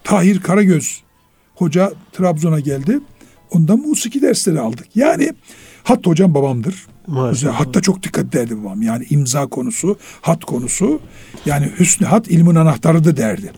[0.05, 1.03] Tahir Karagöz
[1.55, 3.01] hoca Trabzon'a geldi.
[3.51, 4.87] Ondan musiki dersleri aldık.
[4.95, 5.33] Yani
[5.83, 6.87] hatta hocam babamdır.
[7.07, 7.31] Maşallah.
[7.31, 8.83] Mesela hatta çok dikkat ederdi babam.
[8.83, 11.01] Yani imza konusu, hat konusu.
[11.47, 13.53] Yani hüsnü hat ilmin anahtarıdır derdi.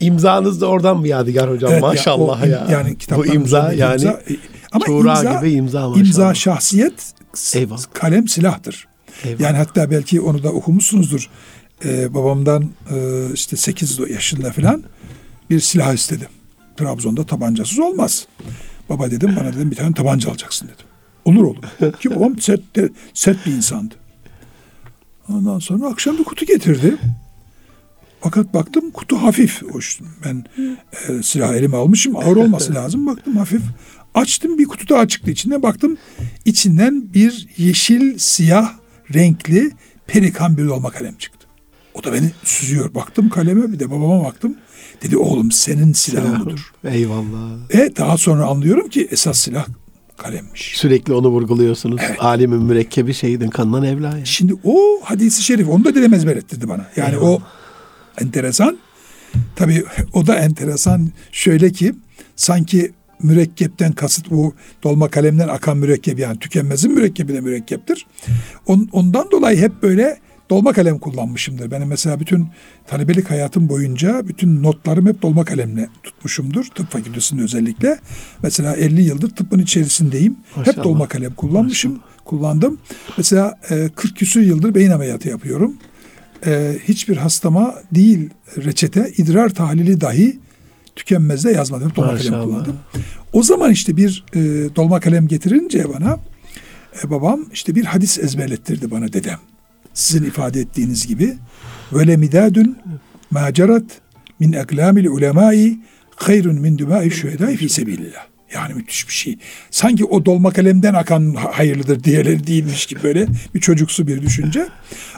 [0.00, 1.72] İmzanız da oradan mı yadigar hocam?
[1.72, 2.66] Evet, Maşallah o im- ya.
[2.70, 4.36] Yani Bu imza yani imza, e,
[4.72, 6.06] ama Tuğra imza, gibi imza maşallah.
[6.06, 7.12] imza şahsiyet,
[7.54, 7.82] Eyvallah.
[7.92, 8.88] kalem silahtır.
[9.24, 9.40] Eyvallah.
[9.40, 11.30] Yani hatta belki onu da okumuşsunuzdur.
[11.84, 14.82] Ee, babamdan e, işte 8 yaşında falan
[15.50, 16.28] bir silah istedim.
[16.76, 18.26] Trabzon'da tabancasız olmaz.
[18.88, 20.86] Baba dedim bana dedim bir tane tabanca alacaksın dedim.
[21.24, 21.92] Olur oğlum.
[22.00, 22.60] Ki babam sert,
[23.14, 23.94] sert bir insandı.
[25.28, 26.96] Ondan sonra akşam bir kutu getirdi.
[28.20, 29.62] Fakat baktım kutu hafif.
[29.72, 30.44] Hoş, ben
[31.08, 33.06] e, silahı elime almışım ağır olması lazım.
[33.06, 33.62] Baktım hafif.
[34.14, 35.62] Açtım bir kutu daha çıktı içinde.
[35.62, 35.98] Baktım
[36.44, 38.72] içinden bir yeşil siyah
[39.14, 39.70] renkli
[40.06, 41.46] pelikan bir dolma kalem çıktı.
[41.94, 42.94] O da beni süzüyor.
[42.94, 44.56] Baktım kaleme bir de babama baktım.
[45.02, 46.72] Dedi oğlum senin silahın budur.
[46.84, 47.70] Eyvallah.
[47.70, 49.66] E daha sonra anlıyorum ki esas silah
[50.16, 50.72] kalemmiş.
[50.76, 52.00] Sürekli onu vurguluyorsunuz.
[52.18, 54.24] Alimin mürekkebi şehidin kanından evla ya.
[54.24, 56.86] Şimdi o hadisi şerif onu da dedem ezberlettirdi bana.
[56.96, 57.42] Yani o
[58.20, 58.78] enteresan.
[59.56, 61.94] Tabii o da enteresan şöyle ki
[62.36, 62.92] sanki
[63.22, 68.06] mürekkepten kasıt bu dolma kalemden akan mürekkep yani tükenmezin mürekkebi de mürekkeptir.
[68.66, 70.18] On- ondan dolayı hep böyle
[70.50, 71.70] dolma kalem kullanmışımdır.
[71.70, 72.46] Benim mesela bütün
[72.86, 76.64] talebelik hayatım boyunca bütün notlarım hep dolma kalemle tutmuşumdur.
[76.74, 77.98] Tıp fakültesinde özellikle.
[78.42, 80.36] Mesela 50 yıldır tıbbın içerisindeyim.
[80.56, 80.76] Maşallah.
[80.76, 82.00] Hep dolma kalem kullanmışım.
[82.24, 82.78] Kullandım.
[83.16, 85.76] Mesela e, 40 küsür yıldır beyin ameliyatı yapıyorum.
[86.46, 90.38] E, hiçbir hastama değil reçete, idrar tahlili dahi
[90.98, 91.92] tükenmezde yazmadım.
[91.96, 92.44] Dolma kalem Maşallah.
[92.44, 92.76] kullandım.
[93.32, 94.38] O zaman işte bir e,
[94.76, 96.18] dolma kalem getirince bana
[97.04, 99.38] e, babam işte bir hadis ezberlettirdi bana dedem.
[99.94, 101.34] Sizin ifade ettiğiniz gibi
[101.92, 102.76] ve lemidadun
[103.30, 103.84] macerat
[104.40, 105.78] min eklamil ulemai
[106.16, 108.26] hayrun min dumai şühedai fi sebilillah.
[108.54, 109.38] Yani müthiş bir şey.
[109.70, 114.66] Sanki o dolma kalemden akan ha- hayırlıdır diğerleri değilmiş gibi böyle bir çocuksu bir düşünce.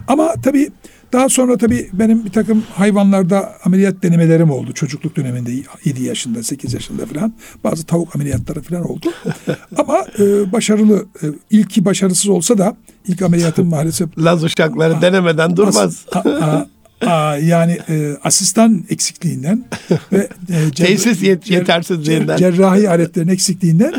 [0.09, 0.69] Ama tabii
[1.13, 4.73] daha sonra tabii benim bir takım hayvanlarda ameliyat denemelerim oldu.
[4.73, 5.53] Çocukluk döneminde
[5.85, 7.33] 7 yaşında, 8 yaşında falan.
[7.65, 9.13] Bazı tavuk ameliyatları falan oldu.
[9.77, 15.77] Ama e, başarılı, e, ilki başarısız olsa da ilk ameliyatım maalesef Laz uşakları denemeden durmaz.
[16.13, 16.67] As- a- a-
[17.07, 19.65] a- yani e, asistan eksikliğinden
[20.13, 22.37] ve e, cer- Tesis yet- yetersizliğinden.
[22.37, 23.95] cer- cerrahi aletlerin eksikliğinden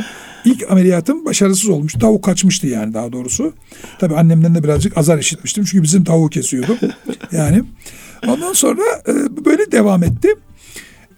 [0.45, 1.93] ilk ameliyatım başarısız olmuş.
[1.93, 3.53] Tavuk kaçmıştı yani daha doğrusu.
[3.99, 6.77] Tabii annemden de birazcık azar işitmiştim çünkü bizim tavuğu kesiyordum.
[7.31, 7.63] Yani
[8.27, 10.27] ondan sonra e, böyle devam etti.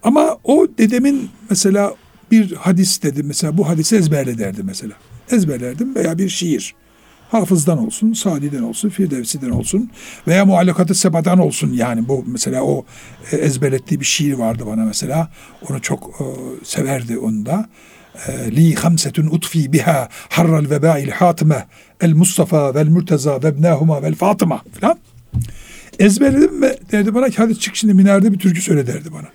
[0.03, 1.95] Ama o dedemin mesela
[2.31, 4.93] bir hadis dedi mesela bu hadisi ezberle derdi mesela.
[5.31, 6.75] Ezberlerdim veya bir şiir.
[7.33, 9.89] Hafızdan olsun, Sadi'den olsun, Firdevsi'den olsun
[10.27, 12.85] veya muallakatı sebadan olsun yani bu mesela o
[13.31, 15.31] e, ezberlettiği bir şiir vardı bana mesela.
[15.69, 16.25] Onu çok e,
[16.65, 17.69] severdi onu da.
[18.27, 21.67] E, Li hamsetun utfi biha harral vebail hatime
[22.01, 24.97] el Mustafa vel Murteza ve ibnahuma vel Fatıma falan.
[25.99, 29.27] Ezberledim ve derdi bana ki hadi çık şimdi minarede bir türkü söyle derdi bana.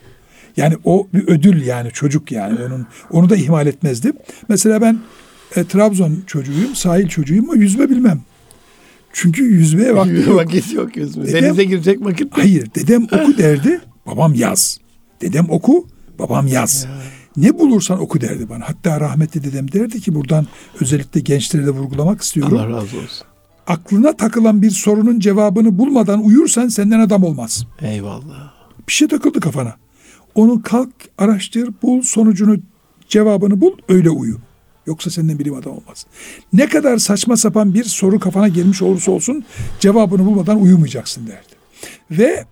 [0.56, 4.12] Yani o bir ödül yani çocuk yani onun onu da ihmal etmezdim.
[4.48, 4.98] Mesela ben
[5.56, 8.20] e, Trabzon çocuğuyum, sahil çocuğuyum ama yüzme bilmem.
[9.12, 10.36] Çünkü yüzmeye vakti yok.
[10.36, 11.24] vakit yok yüzme.
[11.24, 12.38] Dedem- Denize girecek vakit yok.
[12.38, 14.78] Hayır, dedem oku derdi, babam yaz.
[15.20, 15.86] Dedem oku,
[16.18, 16.86] babam yaz.
[17.36, 18.68] Ne bulursan oku derdi bana.
[18.68, 20.46] Hatta rahmetli dedem derdi ki buradan
[20.80, 22.56] özellikle gençlere de vurgulamak istiyorum.
[22.58, 23.26] Allah razı olsun.
[23.66, 27.66] Aklına takılan bir sorunun cevabını bulmadan uyursan senden adam olmaz.
[27.82, 28.52] Eyvallah.
[28.88, 29.74] Bir şey takıldı kafana.
[30.34, 32.56] Onu kalk, araştır, bul, sonucunu,
[33.08, 34.36] cevabını bul, öyle uyu.
[34.88, 36.06] Yoksa senden bilim adam olmaz.
[36.52, 39.44] Ne kadar saçma sapan bir soru kafana gelmiş olursa olsun
[39.80, 41.58] cevabını bulmadan uyumayacaksın derdi.
[42.10, 42.44] Ve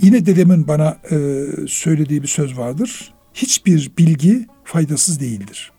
[0.00, 1.16] yine dedemin bana e,
[1.68, 3.12] söylediği bir söz vardır.
[3.34, 5.72] Hiçbir bilgi faydasız değildir.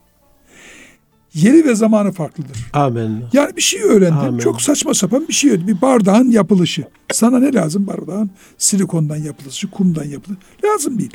[1.33, 2.57] Yeri ve zamanı farklıdır.
[2.73, 3.23] Amin.
[3.33, 4.19] Yani bir şey öğrendim.
[4.19, 4.39] Amin.
[4.39, 5.67] Çok saçma sapan bir şey öğrendim.
[5.67, 6.83] Bir bardağın yapılışı.
[7.11, 8.29] Sana ne lazım bardağın?
[8.57, 10.39] Silikondan yapılışı, kumdan yapılışı.
[10.65, 11.11] Lazım değil.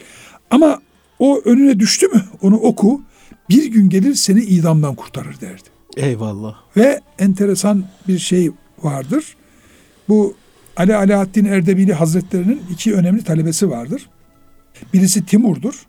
[0.51, 0.81] Ama
[1.19, 3.03] o önüne düştü mü onu oku.
[3.51, 5.63] Bir gün gelir seni idamdan kurtarır derdi.
[5.97, 6.55] Eyvallah.
[6.77, 8.51] Ve enteresan bir şey
[8.83, 9.37] vardır.
[10.09, 10.35] Bu
[10.77, 14.09] Ali Alaaddin Erdebili Hazretlerinin iki önemli talebesi vardır.
[14.95, 15.87] Birisi Timur'dur.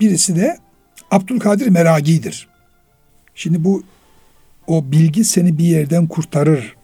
[0.00, 0.58] Birisi de
[1.10, 2.48] Abdülkadir Meragi'dir.
[3.34, 3.82] Şimdi bu
[4.66, 6.74] o bilgi seni bir yerden kurtarır.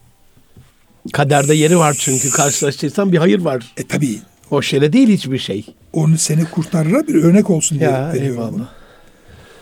[1.13, 3.73] Kaderde yeri var çünkü karşılaştıysan bir hayır var.
[3.77, 4.19] E tabi
[4.51, 5.65] O şere değil hiçbir şey.
[5.93, 8.49] onu seni kurtarır bir örnek olsun diye Ya veriyorum.
[8.53, 8.67] bunu.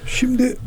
[0.08, 0.58] Şimdi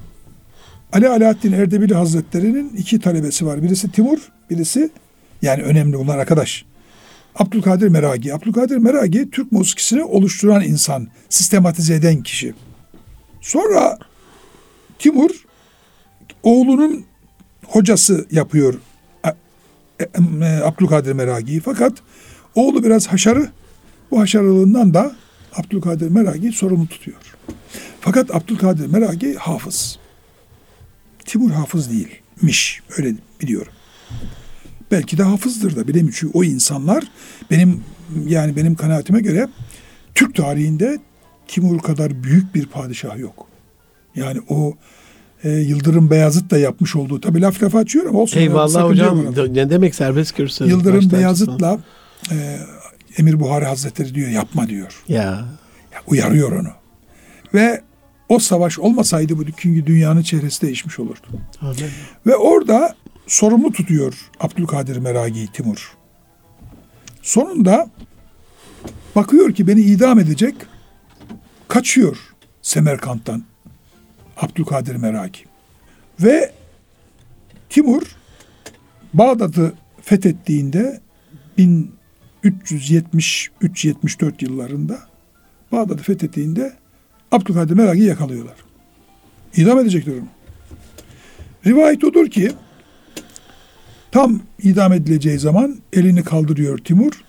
[0.92, 3.62] Ali Alaaddin Erdebili Hazretleri'nin iki talebesi var.
[3.62, 4.18] Birisi Timur,
[4.50, 4.90] birisi
[5.42, 6.64] yani önemli olan arkadaş.
[7.34, 8.34] Abdülkadir Meragi.
[8.34, 12.54] Abdülkadir Meragi Türk musikisini oluşturan insan, sistematize eden kişi.
[13.40, 13.98] Sonra
[14.98, 15.30] Timur
[16.42, 17.04] oğlunun
[17.66, 18.74] hocası yapıyor
[19.24, 19.28] e,
[20.00, 20.08] e,
[20.42, 21.60] e, Abdülkadir Meragi'yi.
[21.60, 21.92] Fakat
[22.54, 23.50] oğlu biraz haşarı.
[24.10, 25.16] Bu haşarılığından da
[25.56, 27.36] Abdülkadir Meragi sorumlu tutuyor.
[28.00, 29.98] Fakat Abdülkadir Meragi hafız.
[31.24, 32.80] Timur hafız değilmiş.
[32.98, 33.72] Öyle biliyorum.
[34.90, 36.14] Belki de hafızdır da bilemiyorum.
[36.18, 37.04] Çünkü o insanlar
[37.50, 37.84] benim
[38.26, 39.48] yani benim kanaatime göre
[40.14, 40.98] Türk tarihinde
[41.48, 43.46] Timur kadar büyük bir padişah yok.
[44.16, 44.74] Yani o
[45.44, 48.40] e, Yıldırım Beyazıt da yapmış olduğu tabii laf lafa açıyor ama olsun.
[48.40, 49.24] Eyvallah hocam.
[49.54, 50.64] Ne demek serbest kürsü?
[50.64, 51.78] Yıldırım Beyazıt'la
[52.30, 52.58] e,
[53.18, 55.02] Emir Buhari Hazretleri diyor yapma diyor.
[55.08, 55.24] Ya.
[55.92, 56.68] Ya, uyarıyor onu.
[57.54, 57.82] Ve
[58.28, 61.26] o savaş olmasaydı bu çünkü dünyanın çehresi değişmiş olurdu.
[61.60, 61.90] Amin.
[62.26, 62.94] Ve orada
[63.26, 65.96] sorumlu tutuyor Abdülkadir Meragi Timur.
[67.22, 67.90] Sonunda
[69.16, 70.54] bakıyor ki beni idam edecek.
[71.68, 72.16] Kaçıyor
[72.62, 73.44] Semerkant'tan
[74.36, 75.40] Abdülkadir Meragi.
[76.20, 76.52] Ve
[77.68, 78.02] Timur
[79.14, 81.00] Bağdat'ı fethettiğinde
[82.44, 84.98] 1373-74 yıllarında
[85.72, 86.72] Bağdat'ı fethettiğinde
[87.32, 88.56] Abdülkadir Meragi'yi yakalıyorlar.
[89.56, 90.28] İdam edecekler onu.
[91.66, 92.52] Rivayet odur ki
[94.12, 97.24] tam idam edileceği zaman elini kaldırıyor Timur.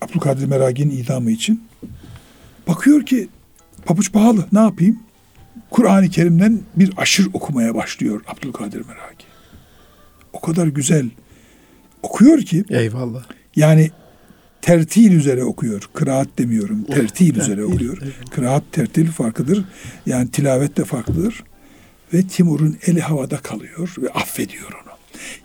[0.00, 1.62] Abdülkadir Meragi'nin idamı için.
[2.68, 3.28] Bakıyor ki
[3.84, 4.98] pabuç pahalı ne yapayım?
[5.70, 9.24] Kur'an-ı Kerim'den bir aşır okumaya başlıyor Abdülkadir Meragi.
[10.32, 11.10] O kadar güzel
[12.02, 13.24] okuyor ki Eyvallah.
[13.56, 13.90] Yani
[14.62, 15.90] tertil üzere okuyor.
[15.94, 16.84] Kıraat demiyorum.
[16.84, 17.98] Tertil üzere okuyor.
[18.30, 19.64] Kıraat tertil farklıdır.
[20.06, 21.44] Yani tilavet de farklıdır.
[22.14, 24.90] Ve Timur'un eli havada kalıyor ve affediyor onu.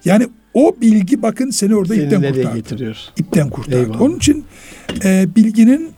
[0.06, 2.56] Yani o bilgi bakın seni orada Seni ipten kurtardı.
[2.56, 2.98] getiriyor?
[3.18, 3.80] İpten kurtardı.
[3.80, 4.02] Eyvallah.
[4.02, 4.46] Onun için
[5.04, 5.90] e, bilginin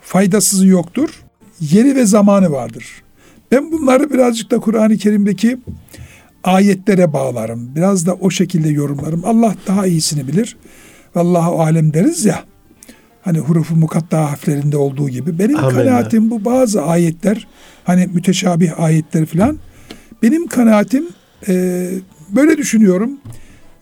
[0.00, 1.22] faydasızı yoktur.
[1.60, 2.84] Yeri ve zamanı vardır.
[3.52, 5.58] Ben bunları birazcık da Kur'an-ı Kerim'deki
[6.44, 7.70] ayetlere bağlarım.
[7.76, 9.24] Biraz da o şekilde yorumlarım.
[9.24, 10.56] Allah daha iyisini bilir.
[11.14, 12.44] Vallahu alem deriz ya.
[13.22, 15.38] Hani hurufu mukatta harflerinde olduğu gibi.
[15.38, 15.74] Benim Amenna.
[15.74, 17.46] kanaatim bu bazı ayetler
[17.84, 19.58] hani müteşabih ayetler filan.
[20.22, 21.08] Benim kanaatim
[21.48, 21.84] e,
[22.30, 23.10] böyle düşünüyorum.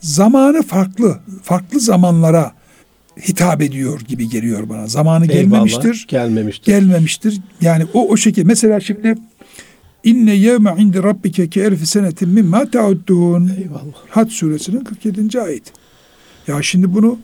[0.01, 1.19] Zamanı farklı.
[1.43, 2.53] Farklı zamanlara
[3.29, 4.87] hitap ediyor gibi geliyor bana.
[4.87, 6.07] Zamanı gelmemiştir Eyvallah.
[6.11, 6.73] Gelmemiştir.
[6.73, 7.41] gelmemiştir.
[7.61, 9.15] Yani o o şekilde mesela şimdi
[10.05, 13.51] inne yevme indi rabbike ki elfi senetin mimma ta'uddun.
[13.59, 13.95] Eyvallah.
[14.11, 15.41] Had suresinin 47.
[15.41, 15.73] ayet.
[16.47, 17.19] Ya şimdi bunu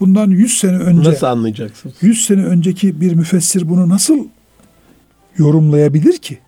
[0.00, 1.92] bundan 100 sene önce Nasıl anlayacaksın?
[2.00, 4.28] 100 sene önceki bir müfessir bunu nasıl
[5.38, 6.38] yorumlayabilir ki?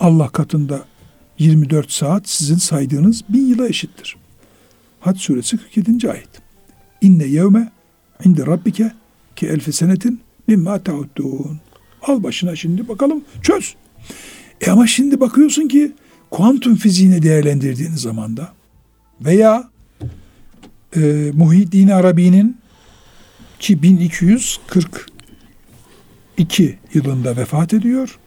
[0.00, 0.84] Allah katında
[1.38, 4.16] 24 saat sizin saydığınız bin yıla eşittir.
[5.00, 6.10] Had suresi 47.
[6.10, 6.28] ayet.
[7.00, 7.72] İnne yevme
[8.24, 8.92] inde rabbike
[9.36, 11.60] ki elfi senetin mimma ta'uddun.
[12.02, 13.74] Al başına şimdi bakalım çöz.
[14.60, 15.92] E ama şimdi bakıyorsun ki
[16.30, 18.52] kuantum fiziğini değerlendirdiğin zamanda
[19.20, 19.69] veya
[20.96, 22.56] e, Muhyiddin Arabi'nin
[23.58, 28.18] ki 1242 yılında vefat ediyor.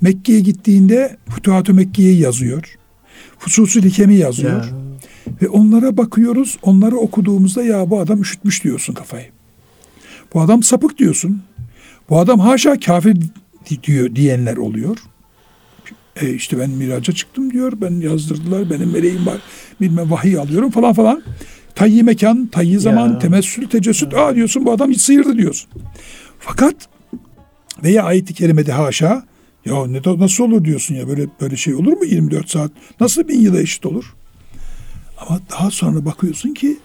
[0.00, 2.76] Mekke'ye gittiğinde Fütuhat-ı Mekke'yi yazıyor.
[3.38, 4.64] Fususul Hikem'i yazıyor.
[4.64, 4.70] Ya.
[5.42, 6.58] Ve onlara bakıyoruz.
[6.62, 9.26] Onları okuduğumuzda ya bu adam üşütmüş diyorsun kafayı.
[10.34, 11.42] Bu adam sapık diyorsun.
[12.10, 13.16] Bu adam haşa kafir
[13.70, 14.98] di- diyor diyenler oluyor.
[16.16, 17.72] E işte ben miraca çıktım diyor.
[17.80, 18.70] Ben yazdırdılar.
[18.70, 19.38] Benim meleğim var.
[19.80, 21.22] Bilmem vahiy alıyorum falan falan.
[21.74, 23.18] Tayyi mekan, tayyi zaman, Ya.
[23.18, 24.14] temessül, tecessüt.
[24.14, 25.70] Aa diyorsun bu adam hiç sıyırdı diyorsun.
[26.38, 26.74] Fakat
[27.82, 29.24] veya ayet-i kerimede haşa
[29.64, 32.70] ya ne nasıl olur diyorsun ya böyle böyle şey olur mu 24 saat?
[33.00, 34.14] Nasıl bin yıla eşit olur?
[35.18, 36.76] Ama daha sonra bakıyorsun ki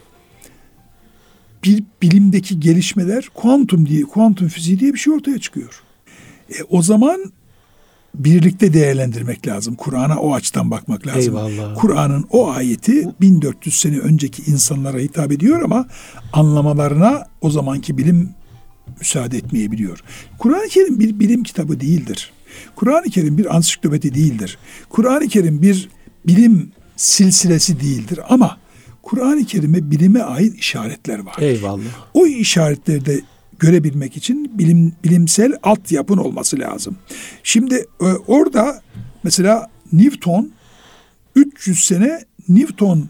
[1.63, 5.81] bir bilimdeki gelişmeler kuantum diye, kuantum fiziği diye bir şey ortaya çıkıyor.
[6.49, 7.31] E, o zaman
[8.19, 9.75] birlikte değerlendirmek lazım.
[9.75, 11.35] Kur'an'a o açıdan bakmak lazım.
[11.75, 15.87] Kur'an'ın o ayeti 1400 sene önceki insanlara hitap ediyor ama
[16.33, 18.29] anlamalarına o zamanki bilim
[18.99, 20.03] müsaade etmeyebiliyor.
[20.37, 22.31] Kur'an-ı Kerim bir bilim kitabı değildir.
[22.75, 24.57] Kur'an-ı Kerim bir ansiklopedi değildir.
[24.89, 25.89] Kur'an-ı Kerim bir
[26.27, 28.57] bilim silsilesi değildir ama
[29.01, 31.35] Kur'an-ı Kerim'e bilime ait işaretler var.
[31.39, 31.83] Eyvallah.
[32.13, 33.21] O işaretleri de
[33.59, 36.97] görebilmek için bilim, bilimsel altyapın olması lazım.
[37.43, 38.81] Şimdi e, orada
[39.23, 40.51] mesela Newton
[41.35, 43.09] 300 sene Newton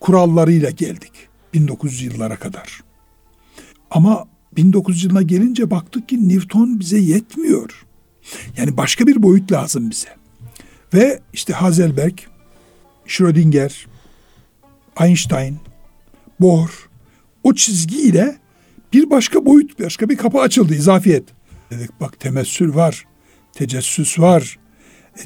[0.00, 1.12] kurallarıyla geldik
[1.54, 2.80] 1900 yıllara kadar.
[3.90, 4.24] Ama
[4.56, 7.86] 1900 yılına gelince baktık ki Newton bize yetmiyor.
[8.56, 10.08] Yani başka bir boyut lazım bize.
[10.94, 12.18] Ve işte Hazelberg,
[13.06, 13.86] Schrödinger,
[15.00, 15.58] Einstein,
[16.40, 16.88] Bohr
[17.42, 18.38] o çizgiyle
[18.92, 21.24] bir başka boyut, başka bir kapı açıldı izafiyet.
[21.70, 23.04] Dedik bak temessül var,
[23.52, 24.58] tecessüs var.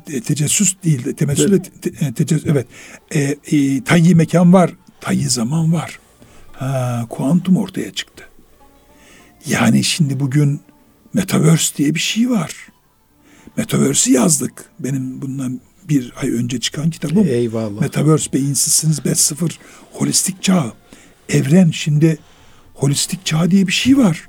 [0.08, 1.82] E, tecessüs değil de temessül evet.
[1.82, 2.66] te, te, tecessüs, evet.
[3.14, 5.98] E, e, tayyi mekan var, tayyi zaman var.
[6.52, 8.28] Ha, kuantum ortaya çıktı.
[9.46, 10.60] Yani şimdi bugün
[11.14, 12.54] Metaverse diye bir şey var.
[13.56, 14.64] Metaverse'i yazdık.
[14.78, 17.26] Benim bundan bir ay önce çıkan kitabım.
[17.26, 17.80] Eyvallah.
[17.80, 19.52] Metaverse beyinsizsiniz 5.0
[19.92, 20.72] holistik çağ.
[21.28, 22.18] Evren şimdi
[22.82, 24.28] holistik çağ diye bir şey var.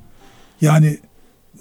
[0.62, 0.97] Yani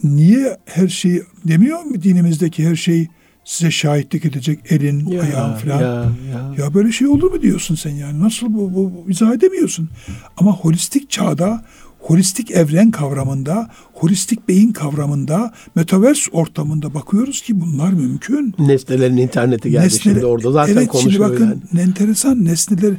[0.05, 3.09] niye her şeyi demiyor mu dinimizdeki her şey
[3.45, 5.81] size şahitlik edecek elin, ya, ayağın falan.
[5.81, 6.55] Ya, ya.
[6.65, 8.21] ya böyle şey olur mu diyorsun sen yani?
[8.21, 9.89] Nasıl bu, bu, bu izah edemiyorsun.
[10.37, 11.65] Ama holistik çağda
[12.01, 18.55] holistik evren kavramında, holistik beyin kavramında, metaverse ortamında bakıyoruz ki bunlar mümkün.
[18.59, 21.61] Nesnelerin interneti geldi Nesne, şimdi orada zaten evet, konuşuyor şimdi bakın yani.
[21.73, 22.95] ne enteresan nesneler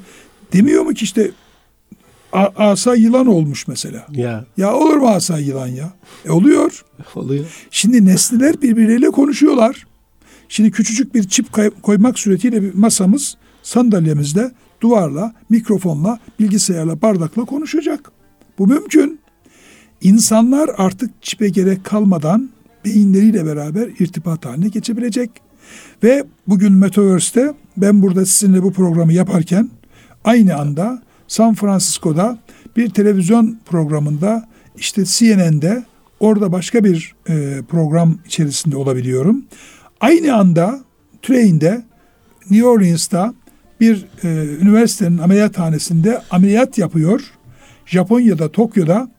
[0.54, 1.32] demiyor mu ki işte
[2.34, 4.08] asa yılan olmuş mesela.
[4.12, 4.46] Ya.
[4.58, 5.94] Ya olur mu asa yılan ya?
[6.26, 6.86] E oluyor.
[7.16, 7.46] Oluyor.
[7.72, 9.88] Şimdi nesneler birbirleriyle konuşuyorlar.
[10.50, 11.48] Şimdi küçücük bir çip
[11.84, 18.12] koymak suretiyle bir masamız sandalyemizde duvarla, mikrofonla, bilgisayarla, bardakla konuşacak.
[18.60, 19.20] Bu mümkün.
[20.02, 22.50] İnsanlar artık çipe gerek kalmadan
[22.86, 25.30] beyinleriyle beraber irtibat haline geçebilecek.
[26.04, 29.70] Ve bugün Metaverse'te ben burada sizinle bu programı yaparken
[30.24, 32.38] aynı anda San Francisco'da
[32.78, 35.84] bir televizyon programında işte CNN'de
[36.20, 39.46] orada başka bir e, program içerisinde olabiliyorum.
[40.02, 40.80] Aynı anda
[41.22, 41.84] Train'de
[42.50, 43.34] New Orleans'ta
[43.80, 44.28] bir e,
[44.62, 47.22] üniversitenin ameliyathanesinde ameliyat yapıyor
[47.86, 49.12] Japonya'da, Tokyo'da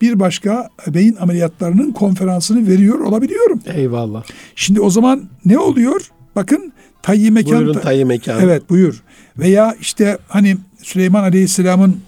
[0.00, 3.60] bir başka beyin ameliyatlarının konferansını veriyor olabiliyorum.
[3.66, 4.24] Eyvallah.
[4.56, 6.10] Şimdi o zaman ne oluyor?
[6.36, 6.72] Bakın
[7.02, 7.58] tayyi mekan.
[7.58, 8.40] Buyurun tayyi mekan.
[8.40, 9.02] Evet buyur.
[9.38, 12.00] Veya işte hani Süleyman Aleyhisselam'ın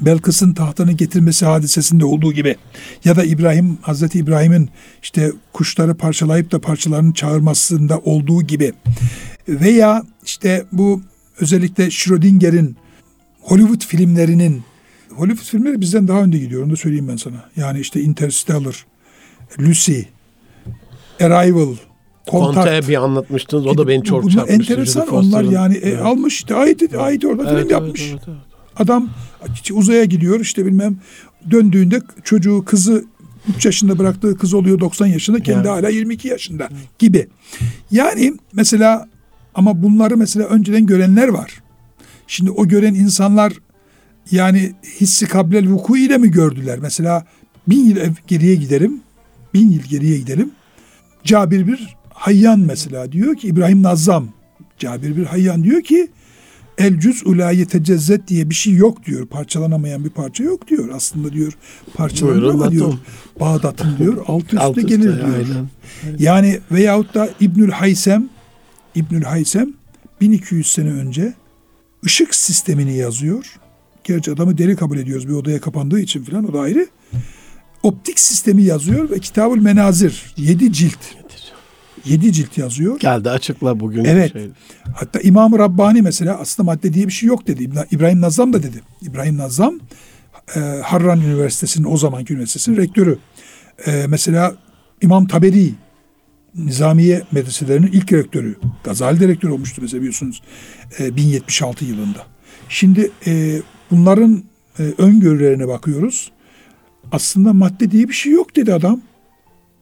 [0.00, 2.56] Belkıs'ın tahtını getirmesi hadisesinde olduğu gibi
[3.04, 4.70] ya da İbrahim Hazreti İbrahim'in
[5.02, 8.72] işte kuşları parçalayıp da parçalarını çağırmasında olduğu gibi
[9.48, 11.02] veya işte bu
[11.40, 12.76] özellikle Schrödinger'in
[13.40, 14.62] Hollywood filmlerinin
[15.10, 17.50] Hollywood filmleri bizden daha önde gidiyor onu da söyleyeyim ben sana.
[17.56, 18.86] Yani işte Interstellar,
[19.60, 20.00] Lucy,
[21.20, 21.76] Arrival,
[22.30, 22.88] Contact.
[22.88, 23.66] bir anlatmıştınız.
[23.66, 24.72] O da beni çok çarpmıştı.
[24.72, 26.02] enteresan onlar yani e, evet.
[26.02, 28.10] almış işte ayet, ayet orada evet, film evet, yapmış.
[28.12, 28.38] Evet, evet.
[28.76, 29.08] Adam
[29.72, 30.98] uzaya gidiyor işte bilmem
[31.50, 33.04] döndüğünde çocuğu kızı
[33.56, 35.68] 3 yaşında bıraktığı kız oluyor 90 yaşında kendi yani.
[35.68, 36.68] hala 22 yaşında
[36.98, 37.28] gibi.
[37.90, 39.08] Yani mesela
[39.54, 41.62] ama bunları mesela önceden görenler var.
[42.26, 43.52] Şimdi o gören insanlar
[44.30, 46.78] yani hissi kablel vuku ile mi gördüler?
[46.78, 47.26] Mesela
[47.68, 49.00] bin yıl geriye giderim.
[49.54, 50.50] Bin yıl geriye gidelim.
[51.24, 54.28] Cabir bir Hayyan mesela diyor ki İbrahim Nazzam.
[54.78, 56.08] Cabir bir Hayyan diyor ki
[56.78, 59.26] El cüz ulayi tecezzet diye bir şey yok diyor.
[59.26, 60.88] Parçalanamayan bir parça yok diyor.
[60.94, 61.52] Aslında diyor
[61.94, 62.94] parçalanır ama diyor.
[63.40, 65.34] Bağdat'ın diyor alt üstte alt gelir diyor.
[65.34, 65.68] Aynen.
[66.18, 68.28] Yani veyahut da İbnül Haysem
[68.94, 69.72] İbnül Haysem
[70.20, 71.34] 1200 sene önce
[72.04, 73.56] ışık sistemini yazıyor.
[74.04, 76.86] Gerçi adamı deli kabul ediyoruz bir odaya kapandığı için falan o da ayrı.
[77.82, 80.98] Optik sistemi yazıyor ve Kitabül Menazir yedi cilt.
[82.04, 82.98] Yedi cilt yazıyor.
[83.00, 84.04] Geldi açıkla bugün.
[84.04, 84.32] Evet.
[84.32, 84.50] Şey.
[84.96, 87.70] Hatta İmam-ı Rabbani mesela aslında madde diye bir şey yok dedi.
[87.90, 88.82] İbrahim Nazam da dedi.
[89.02, 89.78] İbrahim Nazam
[90.56, 93.18] e, Harran Üniversitesi'nin o zamanki üniversitesinin rektörü.
[93.86, 94.54] E, mesela
[95.02, 95.74] İmam Taberi
[96.54, 98.56] Nizamiye medreselerinin ilk rektörü.
[98.84, 100.42] Gazali de rektör olmuştu mesela biliyorsunuz
[100.98, 102.26] e, 1076 yılında.
[102.68, 104.42] Şimdi e, Bunların
[104.78, 106.32] e, öngörülerine bakıyoruz.
[107.12, 109.00] Aslında madde diye bir şey yok dedi adam.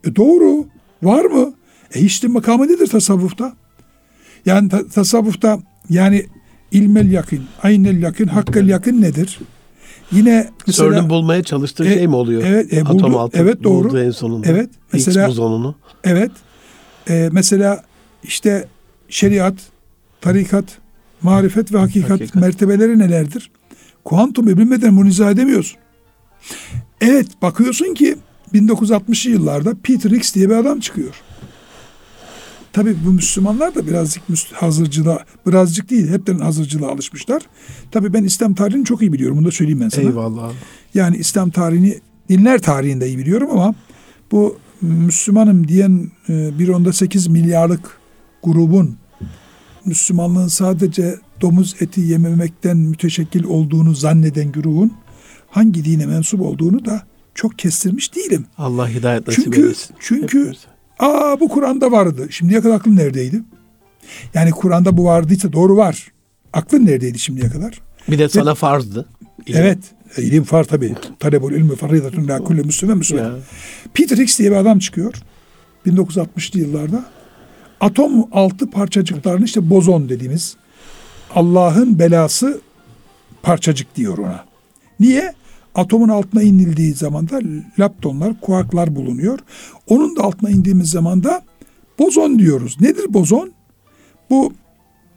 [0.05, 0.67] E doğru.
[1.03, 1.55] Var mı?
[1.95, 3.57] E işte makamı nedir tasavvufta?
[4.47, 5.59] Yani ta- tasavvufta
[5.91, 6.27] yani
[6.73, 9.39] ilmel yakın, aynel yakın, hakkel yakın nedir?
[10.13, 12.43] Yine mesela CERN'ün bulmaya çalıştığı e, şey mi oluyor?
[12.47, 13.89] Evet, e, buldu, Atom altı evet doğru.
[13.89, 14.49] Buldu en sonunda.
[14.49, 15.75] Evet, mesela Higgs bozonunu.
[16.05, 16.31] Evet.
[17.09, 17.83] E, mesela
[18.23, 18.69] işte
[19.09, 19.55] şeriat,
[20.21, 20.65] tarikat,
[21.23, 22.35] marifet ve hakikat, hakikat.
[22.35, 23.51] mertebeleri nelerdir?
[24.05, 25.79] Kuantumu bilmeden bunu izah edemiyorsun.
[27.01, 28.17] Evet bakıyorsun ki
[28.55, 31.15] 1960'lı yıllarda Peter Higgs diye bir adam çıkıyor.
[32.77, 34.23] Tabii bu Müslümanlar da birazcık
[34.53, 37.43] hazırcılığa, birazcık değil hepten hazırcılığa alışmışlar.
[37.91, 39.39] Tabii ben İslam tarihini çok iyi biliyorum.
[39.39, 40.05] Bunu da söyleyeyim ben sana.
[40.05, 40.53] Eyvallah.
[40.95, 43.75] Yani İslam tarihini, dinler tarihini de iyi biliyorum ama
[44.33, 47.99] bu Müslümanım diyen e, bir onda 8 milyarlık
[48.43, 48.97] grubun
[49.85, 54.93] Müslümanlığın sadece domuz eti yememekten müteşekkil olduğunu zanneden grubun
[55.51, 57.03] hangi dine mensup olduğunu da
[57.35, 58.47] çok kestirmiş değilim.
[58.59, 60.76] Allah hidayet nasip Çünkü çünkü Hepimize.
[60.99, 62.27] Aa bu Kur'an'da vardı.
[62.31, 63.43] Şimdiye kadar aklın neredeydi?
[64.35, 66.13] Yani Kur'an'da bu vardıysa doğru var.
[66.53, 67.81] Aklın neredeydi şimdiye kadar?
[68.09, 69.07] bir de sana farzdı.
[69.47, 69.79] Evet.
[70.17, 70.95] E, İlim var tabii.
[71.19, 73.29] Talebul ilmi faridatun la kulli müslüme müslüme.
[73.95, 75.15] Peter Higgs diye bir adam çıkıyor.
[75.87, 77.05] 1960'lı yıllarda.
[77.81, 80.57] Atom altı parçacıklarını işte bozon dediğimiz
[81.35, 82.61] Allah'ın belası
[83.43, 84.45] parçacık diyor ona.
[85.01, 85.35] Niye?
[85.77, 87.41] Atomun altına inildiği zaman da
[87.81, 89.39] leptonlar, kuarklar bulunuyor.
[89.89, 91.43] Onun da altına indiğimiz zaman da
[91.99, 92.77] bozon diyoruz.
[92.81, 93.53] Nedir bozon?
[94.31, 94.53] Bu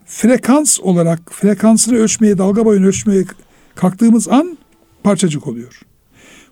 [0.06, 3.24] frekans olarak frekansını ölçmeye, dalga boyunu ölçmeye
[3.76, 4.58] kalktığımız an
[5.04, 5.82] parçacık oluyor.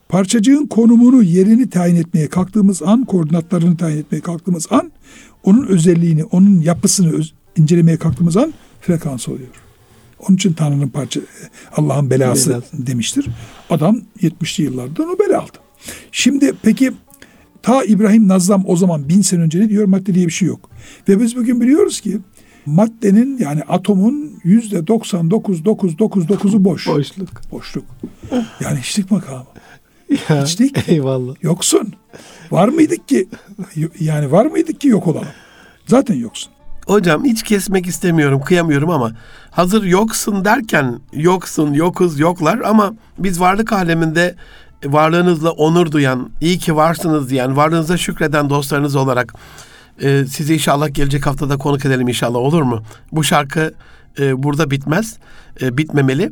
[0.10, 4.92] Parçacığın konumunu, yerini tayin etmeye kalktığımız an, koordinatlarını tayin etmeye kalktığımız an,
[5.44, 7.22] onun özelliğini, onun yapısını
[7.58, 9.67] incelemeye kalktığımız an frekans oluyor.
[10.20, 11.20] Onun için Tanrı'nın parça,
[11.78, 12.88] Allah'ın belası, Belası.
[12.88, 13.26] demiştir.
[13.70, 15.58] Adam 70'li yıllarda Nobel aldı.
[16.12, 16.92] Şimdi peki
[17.64, 19.86] ta İbrahim Nazlam o zaman bin sene önce ne diyor?
[19.86, 20.70] Madde diye bir şey yok.
[21.10, 22.20] Ve biz bugün biliyoruz ki
[22.66, 26.88] maddenin yani atomun yüzde 99,999'u boş.
[26.88, 27.52] Boşluk.
[27.52, 27.86] Boşluk.
[28.62, 29.46] Yani hiçlik makamı.
[30.30, 30.44] Ya.
[30.44, 30.90] Hiçlik.
[30.90, 31.36] Eyvallah.
[31.42, 31.94] Yoksun.
[32.52, 33.28] Var mıydık ki?
[34.00, 35.28] Yani var mıydık ki yok olalım?
[35.88, 36.52] Zaten yoksun.
[36.88, 39.12] Hocam hiç kesmek istemiyorum, kıyamıyorum ama
[39.52, 44.36] hazır yoksun derken yoksun, yokuz, yoklar ama biz varlık aleminde
[44.86, 49.34] varlığınızla onur duyan, iyi ki varsınız diyen, varlığınıza şükreden dostlarınız olarak
[50.02, 52.84] e, sizi inşallah gelecek haftada konuk edelim inşallah olur mu?
[53.12, 53.74] Bu şarkı
[54.20, 55.18] e, burada bitmez,
[55.62, 56.32] e, bitmemeli.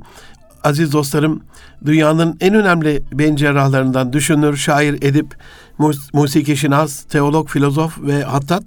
[0.63, 1.41] Aziz dostlarım,
[1.85, 5.35] dünyanın en önemli beyin cerrahlarından düşünür, şair, edip,
[5.79, 8.63] mus- musiki şinas, teolog, filozof ve hattat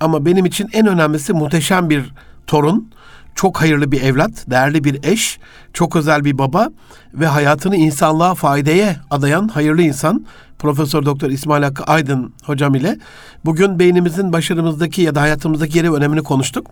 [0.00, 2.12] ama benim için en önemlisi muhteşem bir
[2.46, 2.90] torun,
[3.34, 5.38] çok hayırlı bir evlat, değerli bir eş,
[5.72, 6.68] çok özel bir baba
[7.14, 10.26] ve hayatını insanlığa faydaya adayan hayırlı insan
[10.58, 12.98] Profesör Doktor İsmail Hakkı Aydın hocam ile
[13.44, 16.66] bugün beynimizin başarımızdaki ya da hayatımızdaki yeri önemini konuştuk.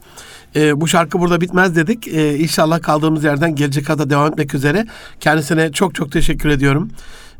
[0.56, 2.08] Ee, bu şarkı burada bitmez dedik.
[2.08, 4.86] Ee, inşallah kaldığımız yerden gelecek hafta devam etmek üzere.
[5.20, 6.90] Kendisine çok çok teşekkür ediyorum.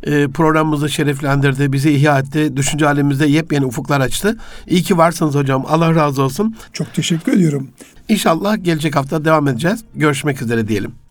[0.03, 4.37] Ee, programımızı şereflendirdi, bizi ihya etti, düşünce alemimizde yepyeni ufuklar açtı.
[4.66, 5.64] İyi ki varsınız hocam.
[5.69, 6.57] Allah razı olsun.
[6.73, 7.69] Çok teşekkür ediyorum.
[8.09, 9.85] İnşallah gelecek hafta devam edeceğiz.
[9.95, 11.08] Görüşmek üzere diyelim.